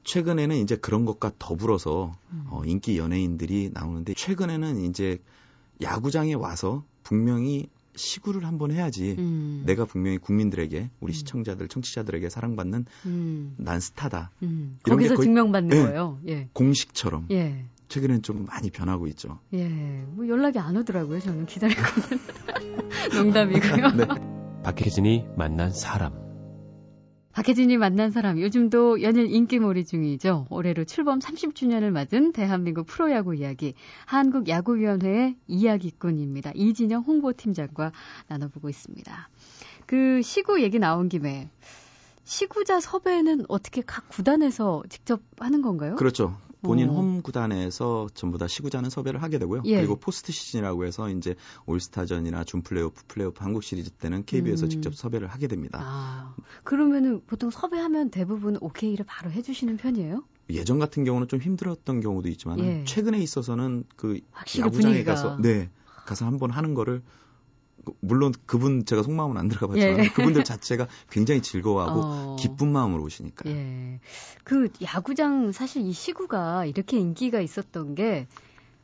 최근에는 0.09 0.55
이제 0.57 0.75
그런 0.75 1.05
것과 1.05 1.31
더불어서 1.37 2.15
음. 2.31 2.45
어, 2.49 2.63
인기 2.65 2.97
연예인들이 2.97 3.69
나오는데 3.73 4.15
최근에는 4.15 4.83
이제 4.85 5.19
야구장에 5.83 6.33
와서 6.33 6.83
분명히 7.03 7.67
시구를 7.95 8.43
한번 8.45 8.71
해야지 8.71 9.15
음. 9.19 9.61
내가 9.67 9.85
분명히 9.85 10.17
국민들에게 10.17 10.89
우리 10.99 11.11
음. 11.11 11.13
시청자들 11.13 11.67
청취자들에게 11.67 12.27
사랑받는 12.27 12.85
음. 13.05 13.53
난 13.57 13.79
스타다 13.79 14.31
음. 14.41 14.79
거기서 14.81 15.15
증명받는 15.15 15.77
네, 15.77 15.83
거예요 15.83 16.19
예. 16.27 16.49
공식처럼 16.53 17.27
예. 17.29 17.65
최근에는 17.87 18.23
좀 18.23 18.45
많이 18.45 18.71
변하고 18.71 19.05
있죠 19.07 19.39
예, 19.53 19.67
뭐 19.67 20.27
연락이 20.27 20.57
안 20.57 20.75
오더라고요 20.75 21.19
저는 21.19 21.45
기다리고는 21.45 22.19
농담이고요 23.13 23.91
네. 23.91 24.05
박혜진이 24.63 25.25
만난 25.35 25.71
사람 25.71 26.28
박혜진이 27.33 27.77
만난 27.77 28.11
사람 28.11 28.39
요즘도 28.39 29.01
연일 29.01 29.31
인기몰이 29.31 29.85
중이죠. 29.85 30.47
올해로 30.49 30.83
출범 30.83 31.19
30주년을 31.19 31.91
맞은 31.91 32.31
대한민국 32.33 32.87
프로야구 32.87 33.35
이야기 33.35 33.75
한국야구위원회의 34.05 35.35
이야기꾼입니다. 35.47 36.51
이진형 36.55 37.03
홍보팀장과 37.03 37.91
나눠보고 38.27 38.67
있습니다. 38.69 39.29
그 39.85 40.21
시구 40.23 40.61
얘기 40.61 40.79
나온 40.79 41.07
김에 41.07 41.49
시구자 42.23 42.79
섭외는 42.79 43.45
어떻게 43.47 43.81
각 43.81 44.09
구단에서 44.09 44.83
직접 44.89 45.21
하는 45.39 45.61
건가요? 45.61 45.95
그렇죠. 45.95 46.37
본인 46.61 46.89
어. 46.89 46.93
홈 46.93 47.21
구단에서 47.21 48.07
전부 48.13 48.37
다 48.37 48.47
시구자는 48.47 48.89
섭외를 48.89 49.21
하게 49.21 49.39
되고요. 49.39 49.61
예. 49.65 49.77
그리고 49.77 49.95
포스트 49.95 50.31
시즌이라고 50.31 50.85
해서 50.85 51.09
이제 51.09 51.35
올스타전이나 51.65 52.43
준 52.43 52.61
플레이오프, 52.61 53.03
플레이오프 53.07 53.43
한국 53.43 53.63
시리즈 53.63 53.89
때는 53.91 54.25
KBO에서 54.25 54.65
음. 54.65 54.69
직접 54.69 54.95
섭외를 54.95 55.27
하게 55.27 55.47
됩니다. 55.47 55.79
아, 55.81 56.35
그러면은 56.63 57.21
보통 57.27 57.49
섭외하면 57.49 58.09
대부분 58.09 58.57
오케이를 58.59 59.05
바로 59.07 59.31
해주시는 59.31 59.77
편이에요? 59.77 60.23
예전 60.49 60.79
같은 60.79 61.03
경우는 61.03 61.27
좀 61.27 61.39
힘들었던 61.39 62.01
경우도 62.01 62.27
있지만 62.29 62.59
예. 62.59 62.83
최근에 62.85 63.19
있어서는 63.19 63.85
그 63.95 64.19
야구장에 64.57 64.69
분위기가. 64.69 65.13
가서 65.13 65.37
네 65.37 65.69
가서 66.05 66.25
한번 66.25 66.49
하는 66.49 66.73
거를 66.73 67.03
물론 67.99 68.33
그분 68.45 68.85
제가 68.85 69.03
속마음은 69.03 69.37
안 69.37 69.47
들어가 69.47 69.67
봤지만 69.67 70.05
예. 70.05 70.09
그분들 70.09 70.43
자체가 70.43 70.87
굉장히 71.09 71.41
즐거워하고 71.41 71.99
어. 72.01 72.35
기쁜 72.39 72.71
마음으로 72.71 73.03
오시니까. 73.03 73.49
예. 73.49 73.99
그 74.43 74.69
야구장 74.83 75.51
사실 75.51 75.83
이 75.83 75.91
시구가 75.91 76.65
이렇게 76.65 76.97
인기가 76.97 77.41
있었던 77.41 77.95
게 77.95 78.27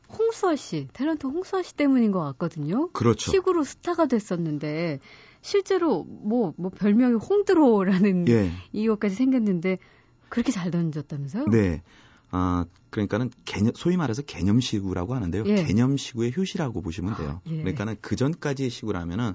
홍수아 0.08 0.56
씨, 0.56 0.88
탤런트 0.92 1.24
홍수아 1.24 1.62
씨 1.62 1.74
때문인 1.74 2.12
것 2.12 2.20
같거든요. 2.20 2.90
그렇죠. 2.92 3.30
시구로 3.30 3.64
스타가 3.64 4.06
됐었는데 4.06 5.00
실제로 5.40 6.04
뭐뭐 6.04 6.54
뭐 6.56 6.70
별명이 6.70 7.14
홍드로라는 7.14 8.28
예. 8.28 8.50
이유까지 8.72 9.14
생겼는데 9.14 9.78
그렇게 10.28 10.52
잘 10.52 10.70
던졌다면서요? 10.70 11.46
네. 11.46 11.82
아, 12.36 12.66
그러니까는 12.90 13.30
개념, 13.46 13.72
소위 13.74 13.96
말해서 13.96 14.20
개념시구라고 14.20 15.14
하는데요. 15.14 15.44
예. 15.46 15.64
개념시구의 15.64 16.34
효시라고 16.36 16.82
보시면 16.82 17.16
돼요. 17.16 17.40
예. 17.46 17.56
그러니까는 17.58 17.96
그 18.02 18.14
전까지의 18.14 18.68
시구라면은 18.68 19.32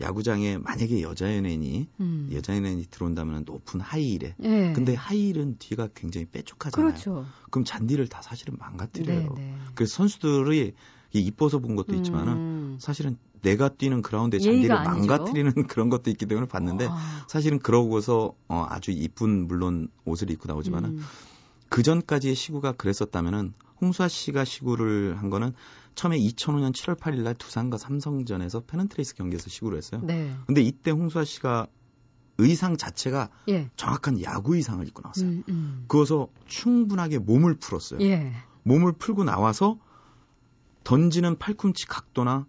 야구장에 0.00 0.58
만약에 0.58 1.02
여자 1.02 1.34
연예인이 1.36 1.86
음. 2.00 2.30
여자 2.32 2.56
연예인이 2.56 2.86
들어온다면 2.90 3.44
높은 3.46 3.80
하이힐에 3.80 4.34
예. 4.42 4.72
근데 4.74 4.94
하이힐은 4.94 5.56
뒤가 5.58 5.88
굉장히 5.94 6.26
빼쪽하잖아요. 6.26 6.90
그렇죠. 6.92 7.26
그럼 7.50 7.64
잔디를 7.64 8.08
다 8.08 8.20
사실은 8.22 8.56
망가뜨려요. 8.58 9.34
네네. 9.34 9.34
네. 9.36 9.56
그래서 9.74 9.94
선수들이 9.94 10.72
이뻐서 11.12 11.58
본 11.58 11.76
것도 11.76 11.94
있지만은 11.96 12.32
음. 12.32 12.78
사실은 12.80 13.16
내가 13.42 13.68
뛰는 13.68 14.02
그라운드에 14.02 14.38
잔디를 14.38 14.74
망가뜨리는 14.74 15.52
그런 15.68 15.88
것도 15.88 16.10
있기 16.10 16.26
때문에 16.26 16.46
봤는데 16.46 16.88
아. 16.90 17.24
사실은 17.28 17.58
그러고서 17.58 18.34
어, 18.48 18.66
아주 18.68 18.90
이쁜 18.90 19.46
물론 19.46 19.88
옷을 20.04 20.30
입고 20.30 20.48
나오지만은 20.48 20.90
음. 20.90 21.02
그 21.70 21.82
전까지의 21.82 22.34
시구가 22.34 22.72
그랬었다면은 22.72 23.54
홍수아 23.80 24.08
씨가 24.08 24.44
시구를 24.44 25.16
한 25.18 25.30
거는 25.30 25.54
처음에 25.94 26.18
2005년 26.18 26.72
7월 26.72 26.98
8일 26.98 27.22
날 27.22 27.34
두산과 27.34 27.78
삼성전에서 27.78 28.60
페넌트레이스 28.60 29.14
경기에서 29.14 29.48
시구를 29.48 29.78
했어요. 29.78 30.02
네. 30.04 30.34
근데 30.46 30.60
이때 30.60 30.90
홍수아 30.90 31.24
씨가 31.24 31.68
의상 32.38 32.76
자체가 32.76 33.30
예. 33.48 33.70
정확한 33.76 34.22
야구 34.22 34.56
의상을 34.56 34.86
입고 34.86 35.02
나왔어요. 35.02 35.28
음, 35.28 35.44
음. 35.48 35.84
그어서 35.88 36.28
충분하게 36.46 37.18
몸을 37.18 37.54
풀었어요. 37.54 38.00
예. 38.00 38.32
몸을 38.64 38.92
풀고 38.92 39.24
나와서 39.24 39.78
던지는 40.84 41.38
팔꿈치 41.38 41.86
각도나 41.86 42.46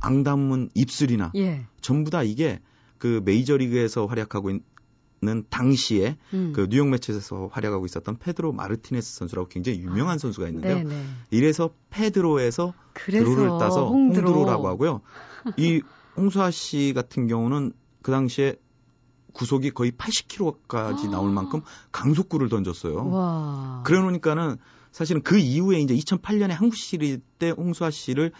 앙담문 0.00 0.70
입술이나 0.74 1.32
예. 1.36 1.66
전부 1.80 2.10
다 2.10 2.22
이게 2.22 2.60
그 2.98 3.22
메이저리그에서 3.24 4.06
활약하고 4.06 4.50
있는 4.50 4.64
는 5.24 5.44
당시에 5.48 6.16
음. 6.34 6.52
그 6.54 6.68
뉴욕 6.68 6.88
매치에서 6.88 7.48
활약하고 7.50 7.86
있었던 7.86 8.18
페드로 8.18 8.52
마르티네스 8.52 9.16
선수라고 9.16 9.48
굉장히 9.48 9.78
유명한 9.78 10.16
아, 10.16 10.18
선수가 10.18 10.48
있는데요. 10.48 10.76
네네. 10.76 11.04
이래서 11.30 11.70
페드로에서 11.90 12.74
드로를 12.94 13.48
따서 13.58 13.88
홍드로. 13.88 14.28
홍드로라고 14.28 14.68
하고요. 14.68 15.00
이 15.56 15.80
홍수아 16.16 16.50
씨 16.50 16.92
같은 16.94 17.26
경우는 17.26 17.72
그 18.02 18.12
당시에 18.12 18.56
구속이 19.32 19.70
거의 19.70 19.92
80km까지 19.92 21.10
나올 21.10 21.30
만큼 21.30 21.62
강속구를 21.90 22.48
던졌어요. 22.48 23.08
와. 23.08 23.82
그래 23.84 24.00
놓으니까는 24.00 24.58
사실은 24.92 25.22
그 25.22 25.38
이후에 25.38 25.80
이제 25.80 25.94
2008년에 25.94 26.50
한국 26.50 26.76
시리즈 26.76 27.20
때 27.38 27.50
홍수아 27.50 27.90
씨를 27.90 28.32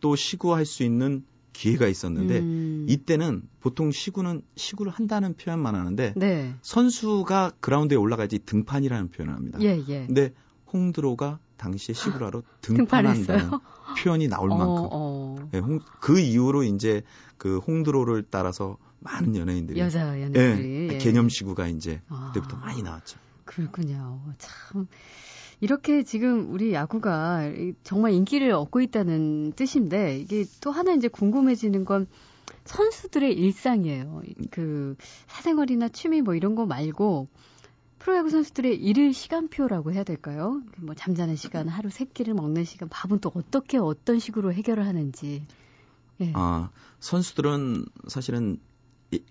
또 0.00 0.16
시구할 0.16 0.66
수 0.66 0.82
있는 0.82 1.24
기회가 1.54 1.86
있었는데 1.86 2.40
음. 2.40 2.86
이때는 2.88 3.42
보통 3.60 3.90
시구는 3.90 4.42
시구를 4.56 4.92
한다는 4.92 5.34
표현만 5.34 5.74
하는데 5.74 6.12
네. 6.16 6.54
선수가 6.60 7.52
그라운드에 7.60 7.96
올라가야지 7.96 8.40
등판이라는 8.40 9.08
표현을 9.08 9.34
합니다. 9.34 9.58
예, 9.62 9.82
예. 9.88 10.06
근데 10.06 10.32
홍드로가 10.72 11.38
당시에 11.56 11.94
시구라로 11.94 12.42
등판한다는 12.60 13.50
표현이 13.98 14.28
나올 14.28 14.50
어, 14.52 14.56
만큼 14.56 14.88
어. 14.90 15.48
네, 15.52 15.60
홍, 15.60 15.80
그 16.00 16.18
이후로 16.18 16.64
이제 16.64 17.02
그 17.38 17.58
홍드로를 17.58 18.24
따라서 18.28 18.76
많은 18.98 19.36
연예인들이 19.36 19.78
여자 19.80 20.20
연예인들이 20.20 20.88
예, 20.90 20.94
예. 20.94 20.98
개념 20.98 21.28
시구가 21.28 21.68
이제 21.68 22.02
아. 22.08 22.32
그때부터 22.34 22.56
많이 22.56 22.82
나왔죠. 22.82 23.18
그렇군요. 23.44 24.20
참 24.38 24.88
이렇게 25.60 26.02
지금 26.02 26.52
우리 26.52 26.72
야구가 26.72 27.50
정말 27.82 28.12
인기를 28.12 28.52
얻고 28.52 28.80
있다는 28.80 29.52
뜻인데 29.52 30.18
이게 30.18 30.44
또 30.60 30.70
하나 30.70 30.92
이제 30.92 31.08
궁금해지는 31.08 31.84
건 31.84 32.06
선수들의 32.64 33.32
일상이에요. 33.34 34.22
그 34.50 34.96
사생활이나 35.26 35.88
취미 35.88 36.22
뭐 36.22 36.34
이런 36.34 36.54
거 36.54 36.66
말고 36.66 37.28
프로야구 37.98 38.28
선수들의 38.28 38.76
일일 38.76 39.14
시간표라고 39.14 39.92
해야 39.92 40.04
될까요? 40.04 40.60
뭐 40.76 40.94
잠자는 40.94 41.36
시간, 41.36 41.68
하루 41.68 41.88
세 41.88 42.04
끼를 42.04 42.34
먹는 42.34 42.64
시간, 42.64 42.90
밥은 42.90 43.20
또 43.20 43.32
어떻게 43.34 43.78
어떤 43.78 44.18
식으로 44.18 44.52
해결을 44.52 44.86
하는지. 44.86 45.46
예. 46.20 46.32
아, 46.34 46.68
선수들은 47.00 47.86
사실은 48.08 48.58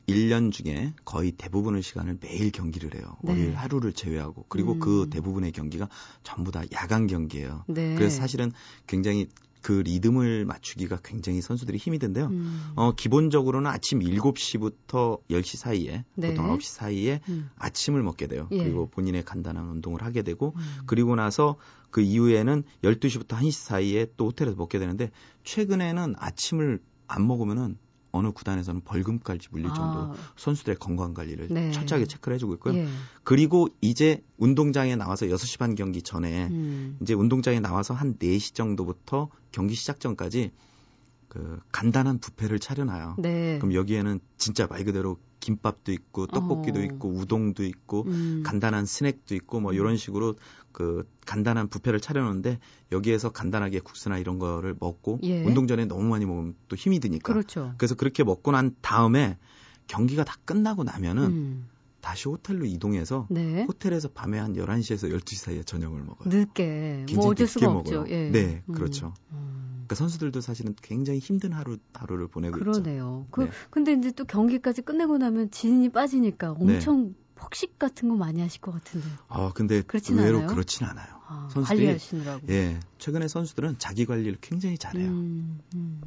1년 0.08 0.52
중에 0.52 0.94
거의 1.06 1.32
대부분의 1.32 1.82
시간을 1.82 2.18
매일 2.22 2.52
경기를 2.52 2.96
해요. 2.96 3.18
네. 3.22 3.32
월요일 3.32 3.56
하루를 3.56 3.94
제외하고. 3.94 4.46
그리고 4.50 4.80
그 4.80 5.04
음. 5.04 5.04
그 5.04 5.10
대부분의 5.10 5.52
경기가 5.52 5.90
전부 6.24 6.52
다 6.52 6.64
야간 6.74 7.08
경기예요. 7.08 7.66
네. 7.68 7.96
그래서 7.96 8.18
사실은 8.18 8.52
굉장히 8.88 9.28
그 9.64 9.72
리듬을 9.72 10.46
맞추기가 10.46 11.00
굉장히 11.04 11.42
선수들이 11.42 11.78
힘이 11.78 11.98
든데요. 11.98 12.28
음. 12.28 12.74
어, 12.76 12.92
기본적으로는 12.92 13.72
아침 13.72 14.00
7시부터 14.02 15.22
10시 15.30 15.58
사이에 15.58 16.04
네. 16.16 16.30
보통 16.30 16.48
9시 16.48 16.64
사이에 16.64 17.22
음. 17.30 17.50
아침을 17.56 18.04
먹게 18.04 18.28
돼요. 18.28 18.50
예. 18.52 18.58
그리고 18.58 18.88
본인의 18.88 19.24
간단한 19.24 19.66
운동을 19.70 20.04
하게 20.04 20.22
되고 20.22 20.54
음. 20.56 20.62
그리고 20.86 21.16
나서 21.16 21.56
그 21.90 22.02
이후에는 22.02 22.64
12시부터 22.84 23.38
1시 23.40 23.52
사이에 23.52 24.08
또 24.18 24.28
호텔에서 24.28 24.58
먹게 24.58 24.80
되는데 24.80 25.12
최근에는 25.46 26.16
아침을 26.18 26.82
안 27.08 27.26
먹으면은 27.26 27.78
어느 28.14 28.32
구단에서는 28.32 28.82
벌금까지 28.82 29.48
물릴 29.52 29.74
정도로 29.74 30.06
아, 30.06 30.14
선수들의 30.38 30.78
건강 30.78 31.16
관리를 31.16 31.48
네. 31.50 31.72
철저하게 31.72 32.06
체크를 32.06 32.36
해주고 32.36 32.54
있고요. 32.54 32.76
예. 32.76 32.88
그리고 33.24 33.68
이제 33.82 34.24
운동장에 34.38 34.96
나와서 34.96 35.26
6시 35.26 35.58
반 35.58 35.74
경기 35.74 36.04
전에 36.04 36.48
음. 36.48 36.98
이제 37.02 37.16
운동장에 37.16 37.60
나와서 37.60 37.96
한 37.96 38.18
4시 38.20 38.54
정도부터 38.54 39.30
경기 39.52 39.74
시작 39.74 40.00
전까지 40.00 40.52
그 41.34 41.60
간단한 41.72 42.20
뷔페를 42.20 42.60
차려놔요. 42.60 43.16
네. 43.18 43.58
그럼 43.58 43.74
여기에는 43.74 44.20
진짜 44.38 44.68
말 44.68 44.86
그대로 44.86 45.18
김밥도 45.40 45.92
있고 45.92 46.28
떡볶이도 46.28 46.80
어. 46.80 46.84
있고 46.84 47.10
우동도 47.10 47.64
있고 47.64 48.04
음. 48.06 48.44
간단한 48.46 48.86
스낵도 48.86 49.34
있고 49.36 49.60
뭐 49.60 49.74
이런 49.74 49.98
식으로 49.98 50.36
그 50.72 51.10
간단한 51.26 51.70
뷔페를 51.70 52.00
차려놓는데 52.00 52.60
여기에서 52.92 53.32
간단하게 53.32 53.80
국수나 53.80 54.20
이런 54.20 54.38
거를 54.38 54.76
먹고 54.80 55.20
예. 55.24 55.44
운동 55.44 55.66
전에 55.66 55.86
너무 55.86 56.04
많이 56.04 56.26
먹으면 56.26 56.56
또 56.68 56.76
힘이 56.76 57.00
드니까 57.00 57.34
그렇죠. 57.34 57.74
그래서 57.78 57.96
그렇게 57.96 58.24
먹고 58.24 58.52
난 58.52 58.76
다음에 58.82 59.38
경기가 59.88 60.24
다 60.24 60.36
끝나고 60.46 60.84
나면은 60.84 61.24
음. 61.24 61.68
다시 62.04 62.28
호텔로 62.28 62.66
이동해서 62.66 63.28
네. 63.30 63.64
호텔에서 63.64 64.10
밤에 64.10 64.38
한 64.38 64.54
11시에서 64.56 65.10
12시 65.10 65.36
사이에 65.38 65.64
저녁을 65.64 66.04
먹어요. 66.04 66.28
늦게 66.30 67.06
뭐 67.16 67.28
어쩔 67.28 67.48
수가 67.48 67.68
먹어요. 67.68 68.02
없죠. 68.02 68.14
예. 68.14 68.30
네, 68.30 68.62
음. 68.68 68.74
그렇죠. 68.74 69.14
음. 69.32 69.64
그러니까 69.86 69.96
선수들도 69.96 70.42
사실은 70.42 70.76
굉장히 70.82 71.20
힘든 71.20 71.54
하루 71.54 71.78
하루를 71.94 72.28
보내고 72.28 72.58
있죠. 72.58 72.72
그러네요. 72.72 73.26
그 73.32 73.44
네. 73.44 73.52
근데 73.70 73.94
이제 73.94 74.12
또 74.12 74.26
경기까지 74.26 74.82
끝내고 74.82 75.18
나면 75.18 75.50
진이 75.50 75.90
빠지니까 75.90 76.56
네. 76.60 76.74
엄청 76.76 77.16
폭식 77.36 77.80
같은 77.80 78.10
거 78.10 78.16
많이 78.16 78.42
하실 78.42 78.60
것 78.60 78.74
같은데. 78.74 79.08
아, 79.30 79.52
근데 79.56 79.82
그렇진 79.82 80.20
의외로 80.20 80.40
않아요? 80.40 80.50
그렇진 80.50 80.86
않아요. 80.86 81.08
아, 81.28 81.48
선수들이- 81.54 81.68
관리하시느라고. 81.68 82.48
예, 82.50 82.80
최근에 82.98 83.30
선수들은 83.30 83.76
자기 83.80 84.06
관리를 84.06 84.38
굉장히 84.42 84.78
잘해요. 84.78 85.08
음, 85.10 85.60
음. 85.74 86.02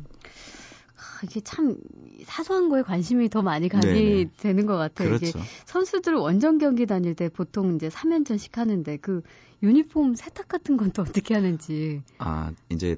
아, 1.07 1.21
이게 1.25 1.41
참 1.41 1.77
사소한 2.25 2.69
거에 2.69 2.83
관심이 2.83 3.29
더 3.29 3.43
많이 3.43 3.69
가게 3.69 3.87
네네. 3.93 4.31
되는 4.39 4.67
것 4.67 4.77
같아요. 4.77 5.15
이게 5.15 5.31
그렇죠. 5.31 5.41
선수들 5.67 6.15
원정 6.15 6.59
경기 6.59 6.87
다닐 6.87 7.15
때 7.15 7.29
보통 7.29 7.75
이제 7.77 7.89
3연전씩 7.89 8.55
하는데 8.57 8.97
그 8.99 9.23
유니폼 9.63 10.15
세탁 10.15 10.49
같은 10.49 10.77
건 10.77 10.91
또 10.91 11.03
어떻게 11.03 11.35
하는지. 11.35 12.03
아, 12.19 12.53
이제 12.71 12.97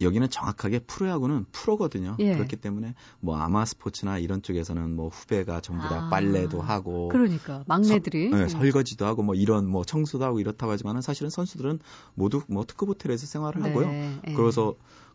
여기는 0.00 0.28
정확하게 0.28 0.80
프로야구는 0.80 1.46
프로거든요. 1.52 2.16
예. 2.18 2.32
그렇기 2.32 2.56
때문에 2.56 2.94
뭐 3.20 3.36
아마 3.38 3.64
스포츠나 3.64 4.18
이런 4.18 4.42
쪽에서는 4.42 4.94
뭐 4.94 5.08
후배가 5.08 5.60
전부 5.60 5.88
다 5.88 6.06
아, 6.06 6.10
빨래도 6.10 6.60
하고 6.60 7.08
그러니까 7.08 7.62
막내들이 7.66 8.30
네, 8.30 8.42
음. 8.42 8.48
설거지도 8.48 9.06
하고 9.06 9.22
뭐 9.22 9.34
이런 9.36 9.66
뭐 9.66 9.84
청소도 9.84 10.24
하고 10.24 10.40
이렇다고 10.40 10.72
하지만은 10.72 11.00
사실은 11.00 11.30
선수들은 11.30 11.78
모두 12.14 12.42
뭐 12.48 12.64
특급 12.66 12.88
호텔에서 12.88 13.26
생활을 13.26 13.62
네, 13.62 13.68
하고요. 13.68 13.88
예. 14.28 14.34
그래서 14.34 14.74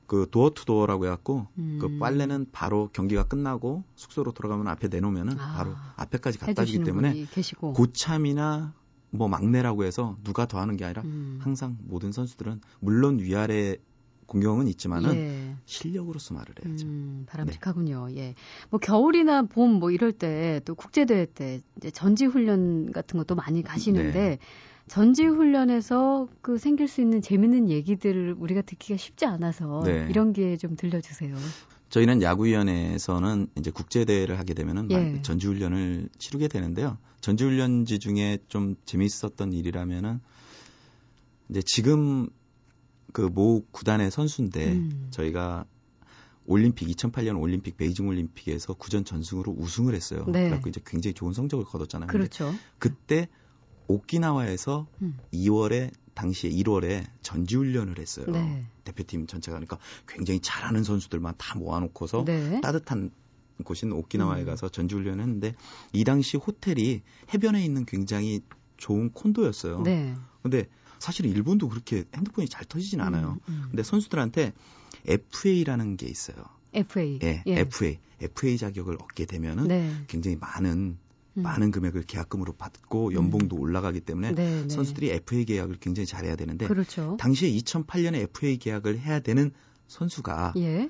그 0.09 0.27
door 0.29 0.49
to 0.49 0.65
door라고 0.65 1.05
해갖고 1.05 1.47
음. 1.59 1.77
그 1.79 1.99
빨래는 1.99 2.47
바로 2.51 2.89
경기가 2.91 3.23
끝나고 3.23 3.83
숙소로 3.95 4.31
돌아가면 4.31 4.67
앞에 4.67 4.87
내놓으면은 4.87 5.39
아, 5.39 5.53
바로 5.55 5.75
앞에까지 5.97 6.39
갖다 6.39 6.65
주기 6.65 6.83
때문에 6.83 7.27
계시고. 7.31 7.73
고참이나 7.73 8.73
뭐 9.11 9.27
막내라고 9.27 9.83
해서 9.85 10.17
누가 10.23 10.47
더 10.47 10.59
하는 10.59 10.77
게 10.77 10.85
아니라 10.85 11.03
음. 11.03 11.39
항상 11.41 11.77
모든 11.81 12.11
선수들은 12.11 12.59
물론 12.79 13.19
위아래 13.19 13.77
공경은 14.25 14.67
있지만은 14.67 15.15
예. 15.15 15.55
실력으로서 15.65 16.35
말을 16.35 16.53
해야죠. 16.63 16.85
음, 16.85 17.25
바람직하군요. 17.27 18.09
예. 18.15 18.35
뭐 18.69 18.79
겨울이나 18.79 19.43
봄 19.43 19.79
뭐 19.79 19.91
이럴 19.91 20.11
때 20.11 20.59
또 20.65 20.73
국제 20.75 21.05
대회 21.05 21.25
때 21.25 21.61
이제 21.77 21.91
전지 21.91 22.25
훈련 22.25 22.91
같은 22.91 23.17
것도 23.17 23.35
많이 23.35 23.63
가시는데 23.63 24.11
네. 24.11 24.37
전지 24.89 25.23
훈련에서 25.25 26.27
그 26.41 26.57
생길 26.57 26.87
수 26.87 27.01
있는 27.01 27.21
재밌는 27.21 27.69
얘기들을 27.69 28.35
우리가 28.37 28.61
듣기가 28.63 28.97
쉽지 28.97 29.25
않아서 29.25 29.83
네. 29.85 30.07
이런 30.09 30.33
기회 30.33 30.57
좀 30.57 30.75
들려주세요. 30.75 31.35
저희는 31.89 32.21
야구위원회에서는 32.21 33.47
이제 33.57 33.71
국제 33.71 34.05
대회를 34.05 34.37
하게 34.37 34.53
되면은 34.53 34.91
예. 34.91 35.21
전지훈련을 35.21 36.09
치르게 36.17 36.47
되는데요. 36.47 36.97
전지훈련지 37.21 37.99
중에 37.99 38.39
좀 38.47 38.75
재밌었던 38.85 39.53
일이라면은 39.53 40.19
이제 41.49 41.61
지금 41.65 42.29
그 43.11 43.29
모 43.29 43.63
구단의 43.71 44.11
선수인데 44.11 44.73
음. 44.73 45.07
저희가 45.11 45.65
올림픽 46.45 46.87
2008년 46.89 47.39
올림픽 47.39 47.77
베이징 47.77 48.07
올림픽에서 48.07 48.73
구전 48.73 49.05
전승으로 49.05 49.51
우승을 49.57 49.93
했어요. 49.93 50.25
네. 50.27 50.43
그래갖고 50.45 50.69
이제 50.69 50.81
굉장히 50.85 51.13
좋은 51.13 51.33
성적을 51.33 51.65
거뒀잖아요. 51.65 52.07
그렇죠. 52.07 52.53
그때 52.77 53.27
오키나와에서 53.89 54.87
음. 55.01 55.17
2월에 55.33 55.91
당시에 56.13 56.49
1월에 56.51 57.05
전지훈련을 57.21 57.97
했어요. 57.97 58.27
네. 58.27 58.65
대표팀 58.83 59.27
전체가 59.27 59.57
그러니까 59.57 59.79
굉장히 60.07 60.39
잘하는 60.39 60.83
선수들만 60.83 61.35
다 61.37 61.57
모아놓고서 61.57 62.23
네. 62.25 62.61
따뜻한 62.61 63.11
곳인 63.63 63.91
오키나와에 63.91 64.41
음. 64.41 64.45
가서 64.45 64.69
전지훈련을 64.69 65.21
했는데 65.21 65.55
이 65.91 66.03
당시 66.03 66.37
호텔이 66.37 67.01
해변에 67.33 67.63
있는 67.63 67.85
굉장히 67.85 68.41
좋은 68.77 69.11
콘도였어요. 69.11 69.81
네. 69.81 70.15
근데 70.41 70.67
사실 70.99 71.25
일본도 71.25 71.69
그렇게 71.69 72.03
핸드폰이 72.15 72.47
잘 72.47 72.65
터지진 72.65 73.01
않아요. 73.01 73.39
음, 73.47 73.53
음. 73.53 73.63
근데 73.69 73.83
선수들한테 73.83 74.53
FA라는 75.05 75.97
게 75.97 76.07
있어요. 76.07 76.37
FA. 76.73 77.19
예, 77.23 77.43
FA. 77.47 77.97
FA 78.21 78.57
자격을 78.57 78.97
얻게 79.01 79.25
되면은 79.25 79.67
네. 79.67 79.91
굉장히 80.07 80.37
많은 80.37 80.97
음. 81.37 81.43
많은 81.43 81.71
금액을 81.71 82.03
계약금으로 82.03 82.53
받고 82.53 83.13
연봉도 83.13 83.55
올라가기 83.57 84.01
때문에 84.01 84.33
네, 84.33 84.61
네. 84.63 84.69
선수들이 84.69 85.11
FA 85.11 85.45
계약을 85.45 85.77
굉장히 85.79 86.05
잘해야 86.05 86.35
되는데 86.35 86.67
그렇죠. 86.67 87.17
당시에 87.19 87.49
2008년에 87.51 88.15
FA 88.29 88.57
계약을 88.57 88.99
해야 88.99 89.19
되는 89.19 89.51
선수가 89.87 90.53
예. 90.57 90.89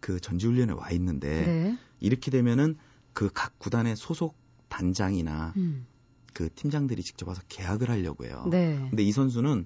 그 0.00 0.20
전지훈련에 0.20 0.72
와 0.72 0.90
있는데 0.90 1.46
네. 1.46 1.78
이렇게 2.00 2.30
되면은 2.30 2.76
그 3.12 3.30
각 3.32 3.58
구단의 3.58 3.96
소속 3.96 4.36
단장이나 4.68 5.54
음. 5.56 5.86
그 6.34 6.50
팀장들이 6.54 7.02
직접 7.02 7.26
와서 7.28 7.40
계약을 7.48 7.88
하려고 7.88 8.24
해요. 8.26 8.46
네. 8.50 8.76
근데 8.90 9.02
이 9.02 9.10
선수는 9.10 9.64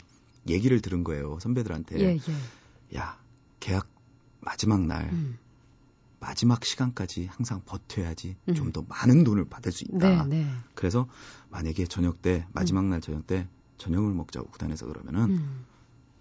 얘기를 0.48 0.80
들은 0.80 1.02
거예요 1.02 1.38
선배들한테. 1.40 1.98
예, 2.00 2.16
예. 2.16 2.96
야 2.96 3.18
계약 3.59 3.88
마지막 4.40 4.87
날 4.87 5.11
음. 5.12 5.38
마지막 6.20 6.64
시간까지 6.64 7.26
항상 7.26 7.62
버텨야지 7.64 8.37
음. 8.48 8.54
좀더 8.54 8.85
많은 8.88 9.24
돈을 9.24 9.46
받을 9.46 9.72
수 9.72 9.85
있다. 9.85 10.26
네, 10.26 10.42
네. 10.42 10.50
그래서 10.74 11.09
만약에 11.48 11.87
저녁 11.87 12.22
때 12.22 12.46
마지막 12.52 12.85
날 12.85 13.00
저녁 13.00 13.26
때 13.26 13.48
저녁을 13.78 14.12
먹자고 14.12 14.48
구단에서 14.50 14.87
그러면은 14.87 15.30
음. 15.30 15.64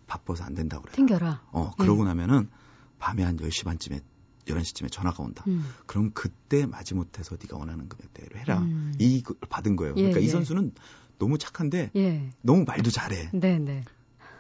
바빠서 0.08 0.46
안 0.46 0.56
된다고 0.56 0.84
그래요. 0.84 0.96
튕겨라. 0.96 1.42
어 1.52 1.72
그러고 1.78 2.06
나면은 2.06 2.50
밤에 2.98 3.24
한 3.24 3.38
10시 3.38 3.66
반쯤에 3.66 4.00
11시쯤에 4.46 4.92
전화가 4.92 5.22
온다. 5.22 5.44
음. 5.48 5.66
그럼 5.86 6.12
그때 6.14 6.66
마지못해서 6.66 7.38
네가 7.40 7.58
원하는 7.58 7.88
금액대로 7.88 8.40
해라. 8.40 8.60
음. 8.60 8.94
이걸 8.98 9.36
받은 9.50 9.76
거예요. 9.76 9.94
예, 9.98 10.02
그러니까 10.02 10.22
이 10.22 10.26
예. 10.26 10.30
선수는 10.30 10.74
너무 11.20 11.38
착한데 11.38 11.92
예. 11.96 12.30
너무 12.42 12.64
말도 12.64 12.90
잘해. 12.90 13.30
네, 13.34 13.60
네. 13.60 13.84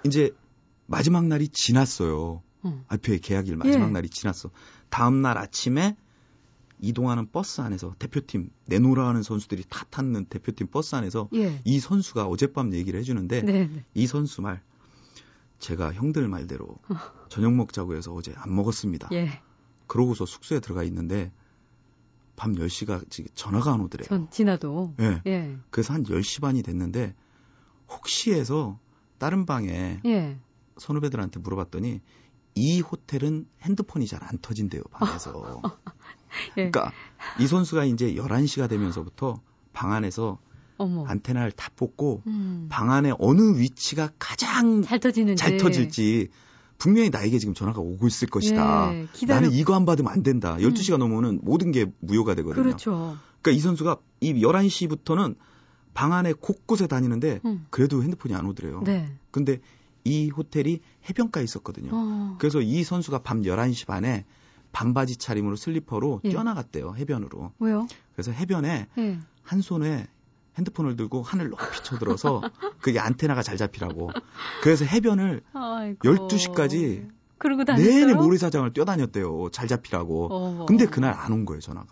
이제 0.06 0.32
마지막 0.88 1.28
날이 1.28 1.50
지났어요. 1.50 2.41
어. 2.63 2.84
IPA 2.88 3.19
계약일 3.19 3.58
마지막 3.58 3.88
예. 3.88 3.91
날이 3.91 4.10
지났어. 4.10 4.50
다음 4.89 5.22
날 5.22 5.38
아침에 5.38 5.95
이동하는 6.80 7.30
버스 7.32 7.62
안에서 7.62 7.93
대표팀 8.00 8.52
내노라 8.65 9.08
하는 9.08 9.24
선수들이 9.24 9.65
다 9.69 9.86
탔는 9.89 10.26
대표팀 10.26 10.67
버스 10.67 10.95
안에서 10.95 11.30
예. 11.36 11.62
이 11.65 11.80
선수가 11.80 12.26
어젯밤 12.26 12.74
얘기를 12.74 13.00
해주는데 13.00 13.41
네, 13.41 13.67
네. 13.67 13.86
이 13.93 14.08
선수 14.08 14.41
말 14.41 14.62
제가 15.60 15.93
형들 15.93 16.28
말대로 16.28 16.78
저녁 17.30 17.54
먹자고 17.54 17.95
해서 17.95 18.13
어제 18.13 18.34
안 18.38 18.56
먹었습니다. 18.56 19.10
예. 19.12 19.41
그러고서 19.88 20.26
숙소에 20.26 20.60
들어가 20.60 20.84
있는데 20.84 21.32
밤 22.36 22.56
10시가 22.56 23.10
지금 23.10 23.30
전화가 23.36 23.74
안 23.74 23.82
오더래요. 23.82 24.08
전 24.08 24.30
지나도. 24.32 24.95
예. 25.02 25.22
예. 25.28 25.58
그래서 25.72 25.93
한 25.93 26.04
10시 26.04 26.41
반이 26.41 26.63
됐는데 26.63 27.13
혹시 27.89 28.32
해서 28.32 28.80
다른 29.17 29.45
방에 29.45 30.00
예. 30.06 30.39
선후배들한테 30.78 31.41
물어봤더니 31.41 32.00
이 32.60 32.82
호텔은 32.82 33.45
핸드폰이 33.62 34.06
잘 34.08 34.19
안 34.22 34.38
터진대요, 34.41 34.84
방에서. 34.91 35.62
예. 36.58 36.69
그러니까 36.69 36.91
이 37.39 37.48
선수가 37.48 37.86
이제 37.86 38.13
11시가 38.13 38.69
되면서부터 38.69 39.41
방 39.74 39.93
안에서 39.93 40.38
어머. 40.78 41.06
안테나를 41.06 41.52
다 41.52 41.69
뽑고 41.76 42.24
음. 42.28 42.67
방 42.69 42.91
안에 42.91 43.13
어느 43.19 43.58
위치가 43.60 44.10
가장 44.19 44.82
잘 44.84 45.00
터지는지. 45.00 45.41
잘 45.41 45.58
터질지 45.58 46.30
분명히 46.78 47.10
나에게 47.10 47.39
지금 47.39 47.54
전화가 47.54 47.82
오고 47.82 48.08
있을 48.08 48.30
것이다. 48.30 48.93
예, 48.93 49.08
나는 49.28 49.52
이거 49.52 49.76
안 49.76 49.86
받으면 49.86 50.12
안 50.12 50.24
된다. 50.24 50.56
12시가 50.58 50.98
넘으면 50.98 51.39
모든 51.43 51.72
게 51.72 51.86
무효가 52.00 52.36
되거든요. 52.36 52.63
그렇죠. 52.63 53.17
그러니까 53.41 53.58
이 53.58 53.60
선수가 53.60 53.98
이 54.22 54.34
11시부터는 54.34 55.36
방 55.93 56.13
안에 56.13 56.34
곳곳에 56.34 56.88
다니는데 56.88 57.41
음. 57.45 57.65
그래도 57.69 58.02
핸드폰이 58.04 58.34
안 58.36 58.45
오더래요. 58.45 58.82
네. 58.86 59.12
근데 59.32 59.60
이 60.04 60.30
호텔이 60.30 60.82
해변가에 61.10 61.44
있었거든요. 61.44 61.90
어. 61.94 62.36
그래서 62.40 62.62
이 62.62 62.84
선수가 62.84 63.20
밤 63.20 63.42
11시 63.44 63.86
반에 63.88 64.26
반바지 64.72 65.18
차림으로 65.18 65.56
슬리퍼로 65.56 66.22
예. 66.26 66.30
뛰어나갔대요. 66.30 66.96
해변으로. 66.96 67.52
왜요? 67.60 67.88
그래서 68.14 68.32
해변에 68.32 68.88
예. 68.98 69.20
한 69.44 69.62
손에 69.62 70.08
핸드폰을 70.58 70.96
들고 70.96 71.22
하늘 71.24 71.50
높이 71.50 71.84
쳐들어서 71.84 72.42
그게 72.82 73.00
안테나가 73.00 73.42
잘 73.44 73.58
잡히라고. 73.58 74.12
그래서 74.62 74.86
해변을 74.86 75.42
아이고. 75.54 76.00
12시까지 76.08 77.10
그러고 77.38 77.64
다녔어요? 77.64 77.88
내내 77.90 78.14
모래사장을 78.14 78.72
뛰어다녔대요. 78.74 79.50
잘 79.52 79.68
잡히라고. 79.68 80.28
어머. 80.34 80.66
근데 80.66 80.86
그날 80.86 81.14
안 81.14 81.32
온 81.32 81.46
거예요, 81.46 81.62
전화가. 81.62 81.88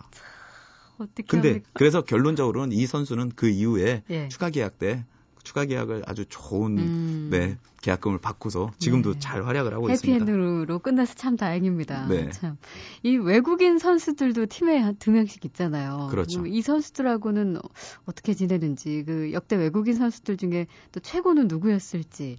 어떻게 0.98 1.24
근데 1.24 1.50
합니까? 1.50 1.70
그래서 1.74 2.02
결론적으로는 2.02 2.76
이 2.76 2.86
선수는 2.86 3.32
그 3.36 3.48
이후에 3.48 4.04
예. 4.10 4.28
추가 4.30 4.50
계약 4.50 4.78
때 4.80 5.06
추가 5.48 5.64
계약을 5.64 6.04
아주 6.06 6.26
좋은 6.28 6.78
음. 6.78 7.28
네, 7.32 7.58
계약금을 7.82 8.18
받고서 8.18 8.72
지금도 8.80 9.14
네. 9.14 9.20
잘 9.20 9.46
활약을 9.46 9.74
하고 9.74 9.90
있습니다. 9.90 10.26
해피엔드로 10.26 10.80
끝나서 10.80 11.14
참 11.14 11.38
다행입니다. 11.38 12.08
네. 12.10 12.30
참. 12.32 12.58
이 13.04 13.16
외국인 13.16 13.78
선수들도 13.80 14.48
팀에 14.48 14.78
한 14.78 14.98
두 15.00 15.12
명씩 15.12 15.46
있잖아요. 15.46 16.10
그렇죠. 16.12 16.46
이 16.46 16.62
선수들하고는 16.62 17.60
어떻게 18.06 18.34
지내는지, 18.34 19.04
그 19.06 19.32
역대 19.32 19.56
외국인 19.56 19.94
선수들 19.96 20.36
중에 20.36 20.68
또 20.92 21.00
최고는 21.00 21.48
누구였을지, 21.48 22.36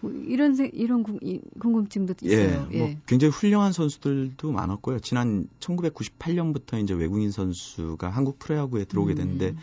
뭐 0.00 0.10
이런, 0.12 0.54
세- 0.54 0.70
이런 0.74 1.02
궁, 1.02 1.18
궁금증도 1.60 2.12
예, 2.24 2.28
있어요. 2.28 2.68
뭐 2.72 2.90
굉장히 3.06 3.32
훌륭한 3.32 3.72
선수들도 3.72 4.52
많았고요. 4.52 4.98
지난 5.00 5.46
1998년부터 5.60 6.82
이제 6.82 6.92
외국인 6.92 7.30
선수가 7.30 8.08
한국 8.10 8.38
프로야구에 8.38 8.84
들어오게 8.84 9.14
됐는데 9.14 9.50
음. 9.50 9.58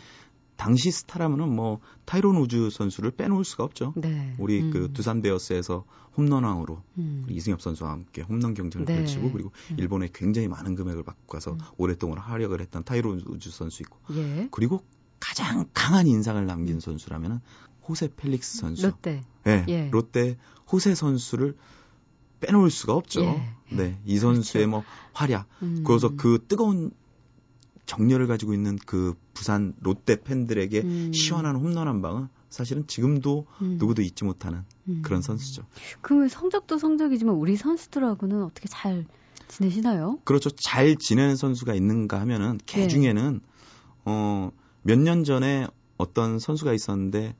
당시 0.58 0.90
스타라면은 0.90 1.54
뭐 1.54 1.78
타이론 2.04 2.36
우즈 2.36 2.70
선수를 2.70 3.12
빼놓을 3.12 3.44
수가 3.44 3.62
없죠. 3.62 3.94
네. 3.96 4.34
우리 4.38 4.60
음. 4.60 4.70
그 4.72 4.92
두산 4.92 5.22
베어스에서 5.22 5.84
홈런왕으로 6.16 6.82
음. 6.98 7.26
이승엽 7.30 7.62
선수와 7.62 7.92
함께 7.92 8.22
홈런 8.22 8.54
경쟁을 8.54 8.84
네. 8.84 8.96
펼치고 8.96 9.30
그리고 9.30 9.52
음. 9.70 9.78
일본에 9.78 10.08
굉장히 10.12 10.48
많은 10.48 10.74
금액을 10.74 11.04
받고 11.04 11.26
가서 11.28 11.52
음. 11.52 11.58
오랫동안 11.76 12.18
활약을 12.18 12.60
했던 12.60 12.82
타이론 12.82 13.22
우즈 13.24 13.50
선수 13.50 13.84
있고 13.84 13.98
예. 14.16 14.48
그리고 14.50 14.82
가장 15.20 15.64
강한 15.72 16.08
인상을 16.08 16.44
남긴 16.44 16.80
선수라면은 16.80 17.38
호세 17.88 18.08
펠릭스 18.16 18.58
선수. 18.58 18.84
롯데. 18.84 19.22
예, 19.46 19.64
예. 19.68 19.88
롯데 19.90 20.36
호세 20.72 20.96
선수를 20.96 21.56
빼놓을 22.40 22.70
수가 22.70 22.94
없죠. 22.94 23.22
예. 23.22 23.54
네, 23.70 24.00
이 24.04 24.18
선수의 24.18 24.66
뭐 24.66 24.82
활약. 25.12 25.46
음. 25.62 25.84
그래서 25.86 26.10
그 26.16 26.44
뜨거운 26.48 26.90
정열을 27.88 28.26
가지고 28.28 28.54
있는 28.54 28.78
그 28.86 29.14
부산 29.34 29.74
롯데 29.80 30.20
팬들에게 30.22 30.80
음. 30.82 31.12
시원한 31.12 31.56
홈런 31.56 31.88
한 31.88 32.00
방은 32.02 32.28
사실은 32.50 32.86
지금도 32.86 33.46
음. 33.62 33.76
누구도 33.78 34.02
잊지 34.02 34.24
못하는 34.24 34.62
음. 34.88 35.00
그런 35.02 35.22
선수죠. 35.22 35.64
그 36.02 36.28
성적도 36.28 36.78
성적이지만 36.78 37.34
우리 37.34 37.56
선수들하고는 37.56 38.42
어떻게 38.44 38.68
잘 38.68 39.06
지내시나요? 39.48 40.18
그렇죠. 40.24 40.50
잘 40.50 40.96
지내는 40.96 41.34
선수가 41.36 41.74
있는가 41.74 42.20
하면은 42.20 42.58
개 42.66 42.82
네. 42.82 42.88
중에는 42.88 43.40
어 44.04 44.50
몇 44.84 44.98
년 44.98 45.24
전에 45.24 45.66
어떤 45.96 46.38
선수가 46.38 46.72
있었는데 46.72 47.34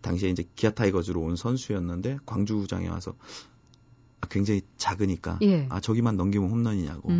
당시에 0.00 0.28
이제 0.30 0.44
기아 0.54 0.70
타이거즈로 0.70 1.20
온 1.20 1.36
선수였는데 1.36 2.18
광주구장에 2.26 2.88
와서 2.88 3.12
아, 3.12 3.57
굉장히 4.30 4.62
작으니까 4.76 5.38
예. 5.42 5.66
아 5.68 5.80
저기만 5.80 6.16
넘기면 6.16 6.50
홈런이냐고. 6.50 7.08
음, 7.08 7.14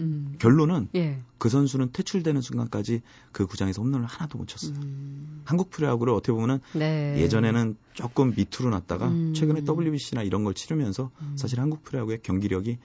음. 0.00 0.36
결론은 0.38 0.88
예. 0.94 1.20
그 1.38 1.48
선수는 1.48 1.90
퇴출되는 1.92 2.40
순간까지 2.40 3.02
그 3.32 3.46
구장에서 3.46 3.82
홈런을 3.82 4.06
하나도 4.06 4.38
못 4.38 4.48
쳤어요. 4.48 4.74
음. 4.76 5.42
한국 5.44 5.70
프로야구를 5.70 6.12
어떻게 6.12 6.32
보면은 6.32 6.60
네. 6.74 7.16
예전에는 7.18 7.76
조금 7.92 8.34
밑으로 8.36 8.70
놨다가 8.70 9.08
음. 9.08 9.34
최근에 9.34 9.62
WBC나 9.68 10.22
이런 10.22 10.44
걸 10.44 10.54
치르면서 10.54 11.10
음. 11.20 11.36
사실 11.36 11.60
한국 11.60 11.82
프로야구의 11.82 12.20
경기력이 12.22 12.78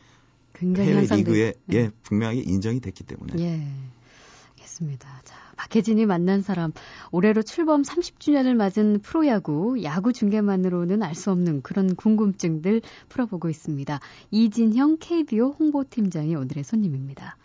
굉장히 0.53 0.89
해외 0.89 1.01
리그에 1.01 1.53
네. 1.65 1.77
예, 1.77 1.91
분명하게 2.03 2.41
인정이 2.41 2.79
됐기 2.81 3.03
때문에 3.03 3.33
예. 3.39 3.67
알겠습니다. 4.79 5.21
자, 5.23 5.35
박혜진이 5.57 6.05
만난 6.05 6.41
사람. 6.41 6.71
올해로 7.11 7.41
출범 7.41 7.81
30주년을 7.81 8.55
맞은 8.55 8.99
프로야구, 9.01 9.83
야구 9.83 10.13
중계만으로는 10.13 11.03
알 11.03 11.15
수 11.15 11.31
없는 11.31 11.61
그런 11.61 11.95
궁금증들 11.95 12.81
풀어보고 13.09 13.49
있습니다. 13.49 13.99
이진형 14.31 14.97
KBO 14.99 15.55
홍보팀장이 15.59 16.35
오늘의 16.35 16.63
손님입니다. 16.63 17.35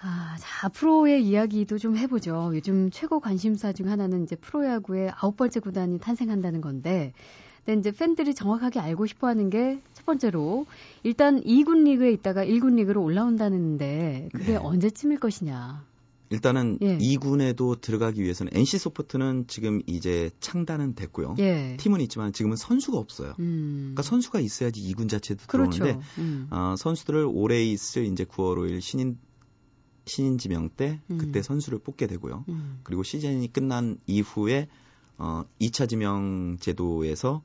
아, 0.00 0.36
자, 0.38 0.66
앞으로의 0.66 1.24
이야기도 1.24 1.76
좀 1.76 1.96
해보죠. 1.96 2.52
요즘 2.54 2.90
최고 2.90 3.20
관심사 3.20 3.72
중 3.72 3.90
하나는 3.90 4.22
이제 4.22 4.36
프로야구의 4.36 5.12
아홉 5.14 5.36
번째 5.36 5.60
구단이 5.60 5.98
탄생한다는 5.98 6.60
건데, 6.60 7.12
근데 7.66 7.80
이제 7.80 7.90
팬들이 7.90 8.34
정확하게 8.34 8.80
알고 8.80 9.06
싶어 9.06 9.26
하는 9.26 9.50
게 9.50 9.80
첫 9.98 10.06
번째로, 10.06 10.64
일단 11.02 11.42
2군 11.42 11.84
리그에 11.84 12.12
있다가 12.12 12.44
1군 12.44 12.76
리그로 12.76 13.02
올라온다는데, 13.02 14.30
그게 14.32 14.52
네. 14.52 14.56
언제쯤일 14.56 15.18
것이냐. 15.18 15.84
일단은 16.30 16.78
예. 16.82 16.98
2군에도 16.98 17.80
들어가기 17.80 18.22
위해서는 18.22 18.52
NC 18.54 18.78
소프트는 18.78 19.46
지금 19.48 19.80
이제 19.86 20.30
창단은 20.40 20.94
됐고요. 20.94 21.36
예. 21.38 21.76
팀은 21.78 22.00
있지만 22.02 22.32
지금은 22.32 22.56
선수가 22.56 22.98
없어요. 22.98 23.34
음. 23.38 23.94
그러니까 23.94 24.02
선수가 24.02 24.40
있어야지 24.40 24.82
2군 24.92 25.08
자체도 25.08 25.44
그렇죠. 25.46 25.70
들어오는데 25.70 26.06
음. 26.18 26.48
어, 26.50 26.74
선수들을 26.76 27.26
올해 27.32 27.64
있을 27.64 28.04
이제 28.04 28.24
9월 28.24 28.58
5일 28.58 28.80
신인 28.80 29.18
신인 30.04 30.38
지명 30.38 30.70
때 30.70 31.00
그때 31.06 31.40
음. 31.40 31.42
선수를 31.42 31.78
뽑게 31.80 32.06
되고요. 32.06 32.44
음. 32.48 32.80
그리고 32.82 33.02
시즌이 33.02 33.52
끝난 33.52 33.98
이후에 34.06 34.68
어 35.18 35.44
2차 35.60 35.88
지명 35.88 36.56
제도에서 36.60 37.42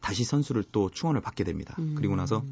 다시 0.00 0.24
선수를 0.24 0.64
또 0.70 0.90
충원을 0.90 1.20
받게 1.22 1.44
됩니다. 1.44 1.74
음. 1.78 1.94
그리고 1.96 2.16
나서 2.16 2.44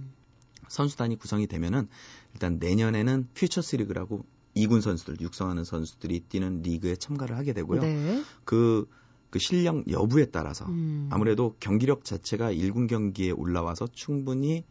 선수단이 0.68 1.16
구성이 1.16 1.46
되면은 1.46 1.88
일단 2.34 2.58
내년에는 2.58 3.28
퓨처스 3.34 3.76
리그라고 3.76 4.24
2군 4.56 4.80
선수들 4.80 5.20
육성하는 5.20 5.64
선수들이 5.64 6.20
뛰는 6.28 6.62
리그에 6.62 6.96
참가를 6.96 7.36
하게 7.36 7.52
되고요. 7.52 7.82
네. 7.82 8.22
그, 8.44 8.88
그 9.30 9.38
실력 9.38 9.88
여부에 9.90 10.26
따라서 10.26 10.64
음. 10.66 11.08
아무래도 11.12 11.54
경기력 11.60 12.04
자체가 12.04 12.52
1군 12.52 12.88
경기에 12.88 13.30
올라와서 13.32 13.86
충분히 13.92 14.64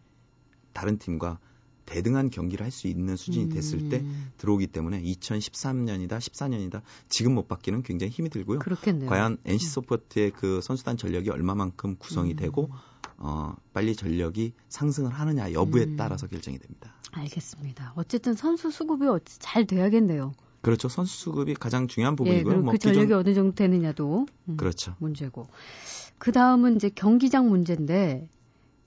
다른 0.73 0.97
팀과 0.97 1.39
대등한 1.85 2.31
경기를 2.31 2.63
할 2.65 2.71
수 2.71 2.87
있는 2.87 3.15
수준이 3.15 3.49
됐을 3.49 3.89
때 3.89 3.99
음. 3.99 4.31
들어오기 4.37 4.67
때문에 4.67 5.01
2013년이다, 5.03 6.17
14년이다 6.17 6.81
지금 7.09 7.35
못 7.35 7.47
받기는 7.47 7.83
굉장히 7.83 8.11
힘이 8.11 8.29
들고요. 8.29 8.59
그렇겠네요. 8.59 9.07
과연 9.07 9.37
NC 9.45 9.67
소프트의 9.67 10.31
그 10.31 10.61
선수단 10.61 10.97
전력이 10.97 11.29
얼마만큼 11.29 11.97
구성이 11.97 12.31
음. 12.31 12.35
되고 12.37 12.69
어 13.17 13.55
빨리 13.73 13.95
전력이 13.95 14.53
상승을 14.69 15.11
하느냐 15.11 15.53
여부에 15.53 15.83
음. 15.85 15.95
따라서 15.97 16.27
결정이 16.27 16.57
됩니다. 16.59 16.93
알겠습니다. 17.11 17.93
어쨌든 17.95 18.33
선수 18.33 18.71
수급이 18.71 19.07
어찌- 19.07 19.39
잘 19.39 19.65
돼야겠네요. 19.65 20.33
그렇죠. 20.61 20.89
선수 20.89 21.15
수급이 21.17 21.53
가장 21.53 21.87
중요한 21.87 22.13
예, 22.13 22.15
부분이고요. 22.15 22.43
그리고 22.43 22.63
뭐그 22.63 22.77
전력이 22.79 23.05
기존- 23.07 23.19
어느 23.19 23.33
정도 23.33 23.55
되느냐도 23.55 24.25
음, 24.49 24.57
그렇죠. 24.57 24.95
문제고. 24.99 25.47
그 26.17 26.31
다음은 26.31 26.75
이제 26.75 26.89
경기장 26.89 27.49
문제인데 27.49 28.27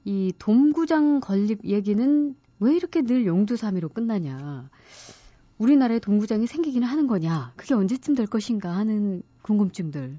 이 0.05 0.33
돔구장 0.39 1.21
건립 1.21 1.65
얘기는 1.65 2.35
왜 2.61 2.75
이렇게 2.75 3.03
늘 3.03 3.27
용두사미로 3.27 3.91
끝나냐? 3.91 4.69
우리나라에 5.59 5.99
돔구장이 6.01 6.47
생기기는 6.47 6.87
하는 6.87 7.07
거냐? 7.07 7.53
그게 7.57 7.75
언제쯤 7.75 8.15
될 8.15 8.27
것인가 8.27 8.77
하는 8.77 9.23
궁금증들 9.43 10.19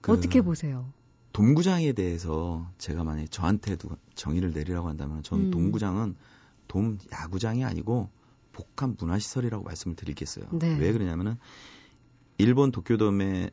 그 0.00 0.12
어떻게 0.12 0.40
보세요? 0.42 0.86
돔구장에 1.36 1.92
대해서 1.92 2.66
제가 2.78 3.04
만약에 3.04 3.26
저한테도 3.28 3.90
정의를 4.14 4.52
내리라고 4.52 4.88
한다면 4.88 5.22
저는 5.22 5.46
음. 5.46 5.50
돔구장은 5.50 6.14
돔 6.66 6.96
야구장이 7.12 7.62
아니고 7.62 8.08
복합 8.52 8.96
문화시설이라고 8.98 9.62
말씀을 9.62 9.96
드리겠어요. 9.96 10.46
네. 10.52 10.78
왜 10.78 10.92
그러냐면은 10.92 11.36
일본 12.38 12.72
도쿄돔에 12.72 13.50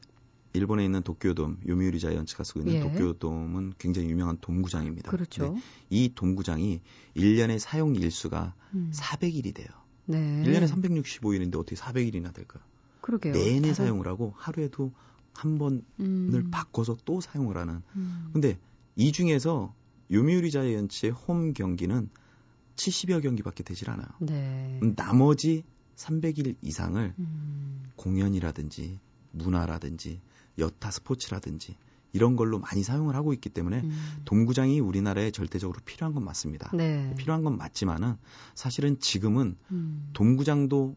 일본에 0.54 0.86
있는 0.86 1.02
도쿄돔 1.02 1.60
요미우리 1.68 2.00
자이언츠가 2.00 2.46
쓰고 2.46 2.62
있는 2.62 2.76
예. 2.76 2.80
도쿄돔은 2.80 3.74
굉장히 3.78 4.10
유명한 4.10 4.38
돔구장입니다. 4.40 5.12
그렇죠. 5.12 5.58
이 5.90 6.14
돔구장이 6.16 6.80
1년의 7.18 7.60
사용 7.60 7.98
일수가 7.98 8.54
음. 8.76 8.92
400일이 8.96 9.54
돼요. 9.54 9.68
네. 10.06 10.42
1년에 10.46 10.70
365일인데 10.70 11.56
어떻게 11.56 11.76
400일이나 11.76 12.34
될까요? 12.34 12.64
그러게요. 13.02 13.34
내내 13.34 13.74
사용을 13.74 14.08
하고 14.08 14.34
하루에도 14.38 14.94
한 15.34 15.58
번을 15.58 15.84
음. 16.00 16.50
바꿔서 16.52 16.98
또 17.06 17.22
사용을 17.22 17.58
하는 17.58 17.82
음. 17.96 18.30
근데 18.34 18.58
이 18.96 19.12
중에서 19.12 19.74
요미우리 20.12 20.52
자이언츠의 20.52 21.12
홈 21.12 21.54
경기는 21.54 22.10
70여 22.76 23.22
경기밖에 23.22 23.64
되질 23.64 23.90
않아요. 23.90 24.08
네. 24.20 24.80
나머지 24.96 25.64
300일 25.96 26.56
이상을 26.62 27.14
음. 27.18 27.84
공연이라든지 27.96 29.00
문화라든지 29.32 30.22
여타 30.58 30.92
스포츠라든지 30.92 31.76
이런 32.14 32.36
걸로 32.36 32.60
많이 32.60 32.84
사용을 32.84 33.16
하고 33.16 33.34
있기 33.34 33.50
때문에 33.50 33.82
음. 33.82 34.22
동구장이 34.26 34.80
우리나라에 34.80 35.32
절대적으로 35.32 35.80
필요한 35.84 36.14
건 36.14 36.24
맞습니다. 36.24 36.70
네. 36.76 37.16
필요한 37.18 37.44
건 37.44 37.58
맞지만은 37.58 38.18
사실은 38.54 39.00
지금은 39.00 39.58
음. 39.72 40.10
동구장도 40.14 40.96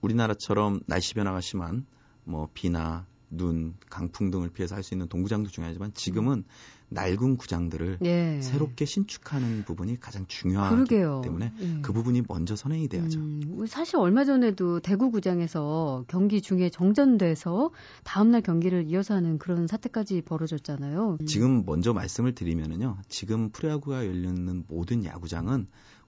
우리나라처럼 0.00 0.80
날씨 0.86 1.14
변화가 1.14 1.40
심한 1.42 1.86
뭐 2.24 2.48
비나 2.54 3.06
눈, 3.30 3.74
강풍 3.90 4.30
등을 4.30 4.50
피해서 4.50 4.74
할 4.76 4.82
수 4.82 4.94
있는 4.94 5.08
동구장도 5.08 5.50
중요하지만 5.50 5.92
지금은 5.94 6.44
낡은 6.88 7.36
구장들을 7.36 7.98
예. 8.04 8.40
새롭게 8.40 8.84
신축하는 8.84 9.64
부분이 9.64 9.98
가장 9.98 10.24
중요하기 10.28 10.74
그러게요. 10.76 11.20
때문에 11.24 11.52
예. 11.60 11.80
그 11.82 11.92
부분이 11.92 12.22
먼저 12.28 12.54
선행이 12.54 12.86
돼야죠. 12.88 13.18
음, 13.18 13.64
사실 13.66 13.96
얼마 13.96 14.24
전에도 14.24 14.78
대구 14.78 15.10
구장에서 15.10 16.04
경기 16.06 16.40
중에 16.40 16.70
정전돼서 16.70 17.72
다음날 18.04 18.42
경기를 18.42 18.84
이어서 18.86 19.14
하는 19.14 19.38
그런 19.38 19.66
사태까지 19.66 20.22
벌어졌잖아요. 20.22 21.18
음. 21.20 21.26
지금 21.26 21.64
먼저 21.66 21.92
말씀을 21.92 22.36
드리면은요. 22.36 22.98
지금 23.08 23.50
프로야구가 23.50 24.06
열리는 24.06 24.64
모든 24.68 25.04
야구장은 25.04 25.66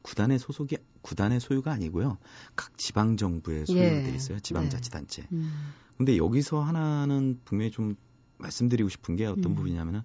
구단의 0.08 0.38
소속이 0.38 0.78
구단의 1.02 1.38
소유가 1.38 1.70
아니고요. 1.70 2.16
각 2.56 2.78
지방 2.78 3.18
정부의 3.18 3.66
소유로 3.66 3.84
예. 3.84 4.02
돼 4.04 4.14
있어요. 4.14 4.40
지방자치단체. 4.40 5.26
음. 5.32 5.52
근데 5.98 6.16
여기서 6.16 6.62
하나는 6.62 7.40
분명히 7.44 7.70
좀 7.70 7.94
말씀드리고 8.38 8.88
싶은 8.88 9.16
게 9.16 9.26
어떤 9.26 9.52
음. 9.52 9.54
부분이냐면은 9.54 10.00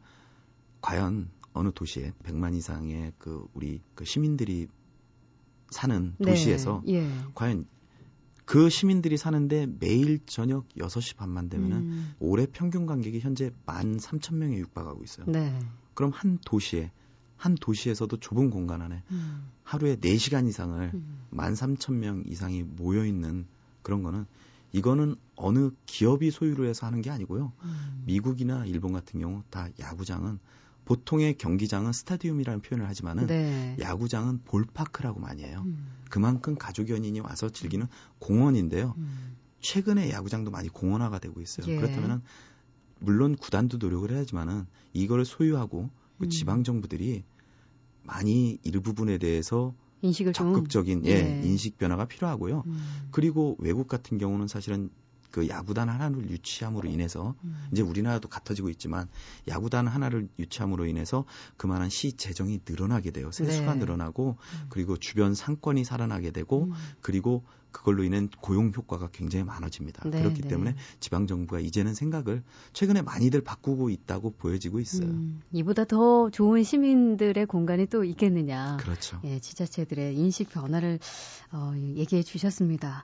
과연 0.82 1.30
어느 1.54 1.72
도시에 1.74 2.12
100만 2.24 2.54
이상의 2.54 3.14
그 3.18 3.48
우리 3.54 3.82
그 3.96 4.04
시민들이 4.04 4.68
사는 5.70 6.16
네. 6.18 6.32
도시에서 6.32 6.84
예. 6.90 7.10
과연 7.34 7.66
그 8.44 8.70
시민들이 8.70 9.16
사는데 9.16 9.68
매일 9.80 10.20
저녁 10.26 10.68
6시 10.76 11.16
반만 11.16 11.48
되면은 11.48 11.78
음. 11.78 12.14
올해 12.20 12.46
평균 12.46 12.86
관객이 12.86 13.22
현재 13.22 13.52
13,000명에 13.68 14.58
육박하고 14.58 15.02
있어요. 15.02 15.28
네. 15.30 15.58
그럼 15.94 16.12
한 16.14 16.40
도시에 16.44 16.92
한 17.44 17.56
도시에서도 17.56 18.16
좁은 18.22 18.50
공간 18.50 18.82
안에 18.82 19.04
음. 19.12 19.52
하루에 19.64 19.98
4시간 19.98 20.48
이상을 20.48 20.92
음. 20.94 21.26
13,000명 21.34 22.32
이상이 22.32 22.64
모여 22.64 23.06
있는 23.06 23.46
그런 23.82 24.02
거는 24.02 24.26
이거는 24.72 25.18
어느 25.36 25.72
기업이 25.86 26.32
소유로 26.32 26.66
해서 26.66 26.88
하는 26.88 27.02
게 27.02 27.10
아니고요. 27.10 27.52
음. 27.64 28.04
미국이나 28.06 28.66
일본 28.66 28.94
같은 28.94 29.20
경우 29.20 29.44
다 29.50 29.68
야구장은 29.78 30.40
보통의 30.86 31.38
경기장은 31.38 31.92
스타디움이라는 31.92 32.62
표현을 32.62 32.88
하지만은 32.88 33.28
네. 33.28 33.76
야구장은 33.78 34.44
볼파크라고 34.46 35.20
많이 35.20 35.44
해요. 35.44 35.64
음. 35.66 35.86
그만큼 36.10 36.56
가족 36.56 36.88
연인이 36.88 37.20
와서 37.20 37.50
즐기는 37.50 37.86
공원인데요. 38.20 38.94
음. 38.98 39.36
최근에 39.60 40.12
야구장도 40.12 40.50
많이 40.50 40.70
공원화가 40.70 41.20
되고 41.20 41.42
있어요. 41.42 41.68
예. 41.68 41.76
그렇다면은 41.76 42.22
물론 43.00 43.36
구단도 43.36 43.80
노력을 43.80 44.10
해야지만은 44.10 44.66
이거를 44.94 45.26
소유하고 45.26 45.90
그 46.20 46.26
음. 46.26 46.30
지방 46.30 46.64
정부들이 46.64 47.26
많이 48.04 48.60
일부분에 48.64 49.18
대해서 49.18 49.74
인식을 50.02 50.34
좀 50.34 50.54
적극적인 50.54 51.06
예, 51.06 51.12
예. 51.12 51.40
인식 51.42 51.78
변화가 51.78 52.06
필요하고요. 52.06 52.64
음. 52.66 53.08
그리고 53.12 53.56
외국 53.60 53.88
같은 53.88 54.18
경우는 54.18 54.48
사실은 54.48 54.90
그 55.34 55.50
야구단 55.50 55.90
하나를 55.90 56.30
유치함으로 56.30 56.88
인해서 56.88 57.34
음. 57.44 57.68
이제 57.72 57.82
우리나라도 57.82 58.30
같아지고 58.30 58.70
있지만 58.70 59.10
야구단 59.48 59.88
하나를 59.88 60.30
유치함으로 60.38 60.86
인해서 60.86 61.26
그만한 61.58 61.90
시 61.90 62.14
재정이 62.14 62.62
늘어나게 62.70 63.10
돼요. 63.10 63.32
세수가 63.32 63.74
네. 63.74 63.80
늘어나고 63.80 64.38
음. 64.40 64.66
그리고 64.70 64.96
주변 64.96 65.34
상권이 65.34 65.86
살아나게 65.86 66.30
되고 66.30 66.66
음. 66.66 66.74
그리고 67.02 67.44
그걸로 67.72 68.04
인한 68.04 68.30
고용 68.42 68.72
효과가 68.78 69.10
굉장히 69.12 69.44
많아집니다. 69.46 70.08
네, 70.08 70.20
그렇기 70.20 70.44
네. 70.44 70.50
때문에 70.50 70.76
지방 71.00 71.26
정부가 71.26 71.62
이제는 71.62 71.96
생각을 71.96 72.44
최근에 72.74 73.02
많이들 73.02 73.42
바꾸고 73.42 73.90
있다고 73.90 74.36
보여지고 74.36 74.80
있어요. 74.80 75.08
음. 75.08 75.42
이보다 75.52 75.86
더 75.86 76.30
좋은 76.30 76.62
시민들의 76.62 77.48
공간이 77.48 77.88
또 77.88 78.04
있겠느냐. 78.04 78.78
그렇죠. 78.80 79.20
예, 79.24 79.40
지자체들의 79.40 80.16
인식 80.16 80.52
변화를 80.52 81.00
어, 81.52 81.74
얘기해 81.76 82.22
주셨습니다. 82.22 83.04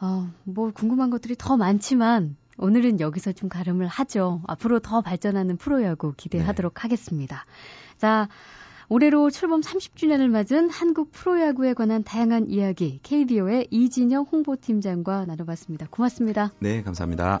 어, 0.00 0.30
뭐 0.44 0.70
궁금한 0.72 1.10
것들이 1.10 1.34
더 1.36 1.56
많지만 1.56 2.36
오늘은 2.56 3.00
여기서 3.00 3.32
좀 3.32 3.48
가름을 3.48 3.86
하죠. 3.86 4.42
앞으로 4.46 4.80
더 4.80 5.00
발전하는 5.00 5.56
프로야구 5.56 6.12
기대하도록 6.16 6.74
네. 6.74 6.80
하겠습니다. 6.80 7.44
자, 7.98 8.28
올해로 8.88 9.30
출범 9.30 9.60
30주년을 9.60 10.28
맞은 10.28 10.70
한국 10.70 11.12
프로야구에 11.12 11.74
관한 11.74 12.02
다양한 12.02 12.48
이야기 12.48 13.00
KBO의 13.02 13.68
이진영 13.70 14.24
홍보팀장과 14.32 15.26
나눠봤습니다. 15.26 15.86
고맙습니다. 15.90 16.52
네, 16.58 16.82
감사합니다. 16.82 17.40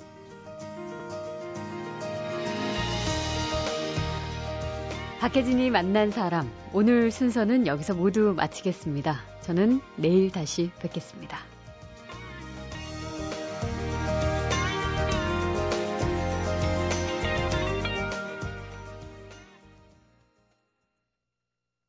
박혜진이 5.20 5.70
만난 5.70 6.12
사람 6.12 6.48
오늘 6.72 7.10
순서는 7.10 7.66
여기서 7.66 7.94
모두 7.94 8.34
마치겠습니다. 8.36 9.16
저는 9.40 9.80
내일 9.96 10.30
다시 10.30 10.70
뵙겠습니다. 10.78 11.57